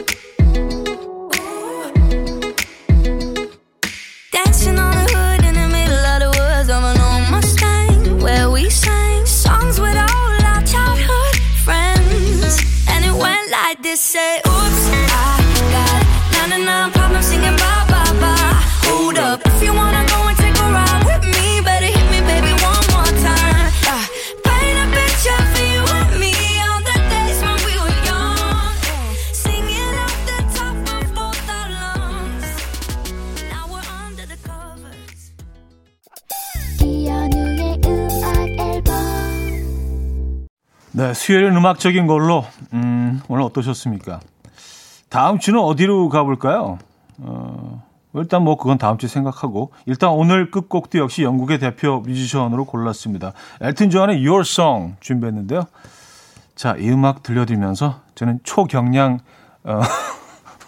수요일은 41.26 41.56
음악적인 41.56 42.06
걸로 42.06 42.44
음, 42.72 43.20
오늘 43.26 43.42
어떠셨습니까? 43.42 44.20
다음 45.08 45.40
주는 45.40 45.58
어디로 45.58 46.08
가볼까요? 46.08 46.78
어, 47.18 47.82
일단 48.14 48.44
뭐 48.44 48.56
그건 48.56 48.78
다음 48.78 48.96
주에 48.96 49.08
생각하고 49.08 49.72
일단 49.86 50.10
오늘 50.10 50.52
끝곡도 50.52 51.00
역시 51.00 51.24
영국의 51.24 51.58
대표 51.58 51.98
뮤지션으로 51.98 52.64
골랐습니다. 52.64 53.32
엘튼 53.60 53.90
존의 53.90 54.24
Your 54.24 54.42
Song 54.42 54.94
준비했는데요. 55.00 55.66
자, 56.54 56.76
이 56.78 56.88
음악 56.90 57.24
들려드리면서 57.24 58.02
저는 58.14 58.38
초경량 58.44 59.18
어, 59.64 59.80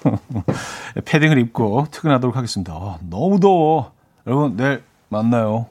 패딩을 1.05 1.39
입고 1.39 1.87
퇴근하도록 1.93 2.37
하겠습니다. 2.37 2.75
어, 2.75 2.99
너무 3.09 3.39
더워. 3.39 3.93
여러분 4.27 4.57
내일 4.57 4.83
만나요. 5.09 5.67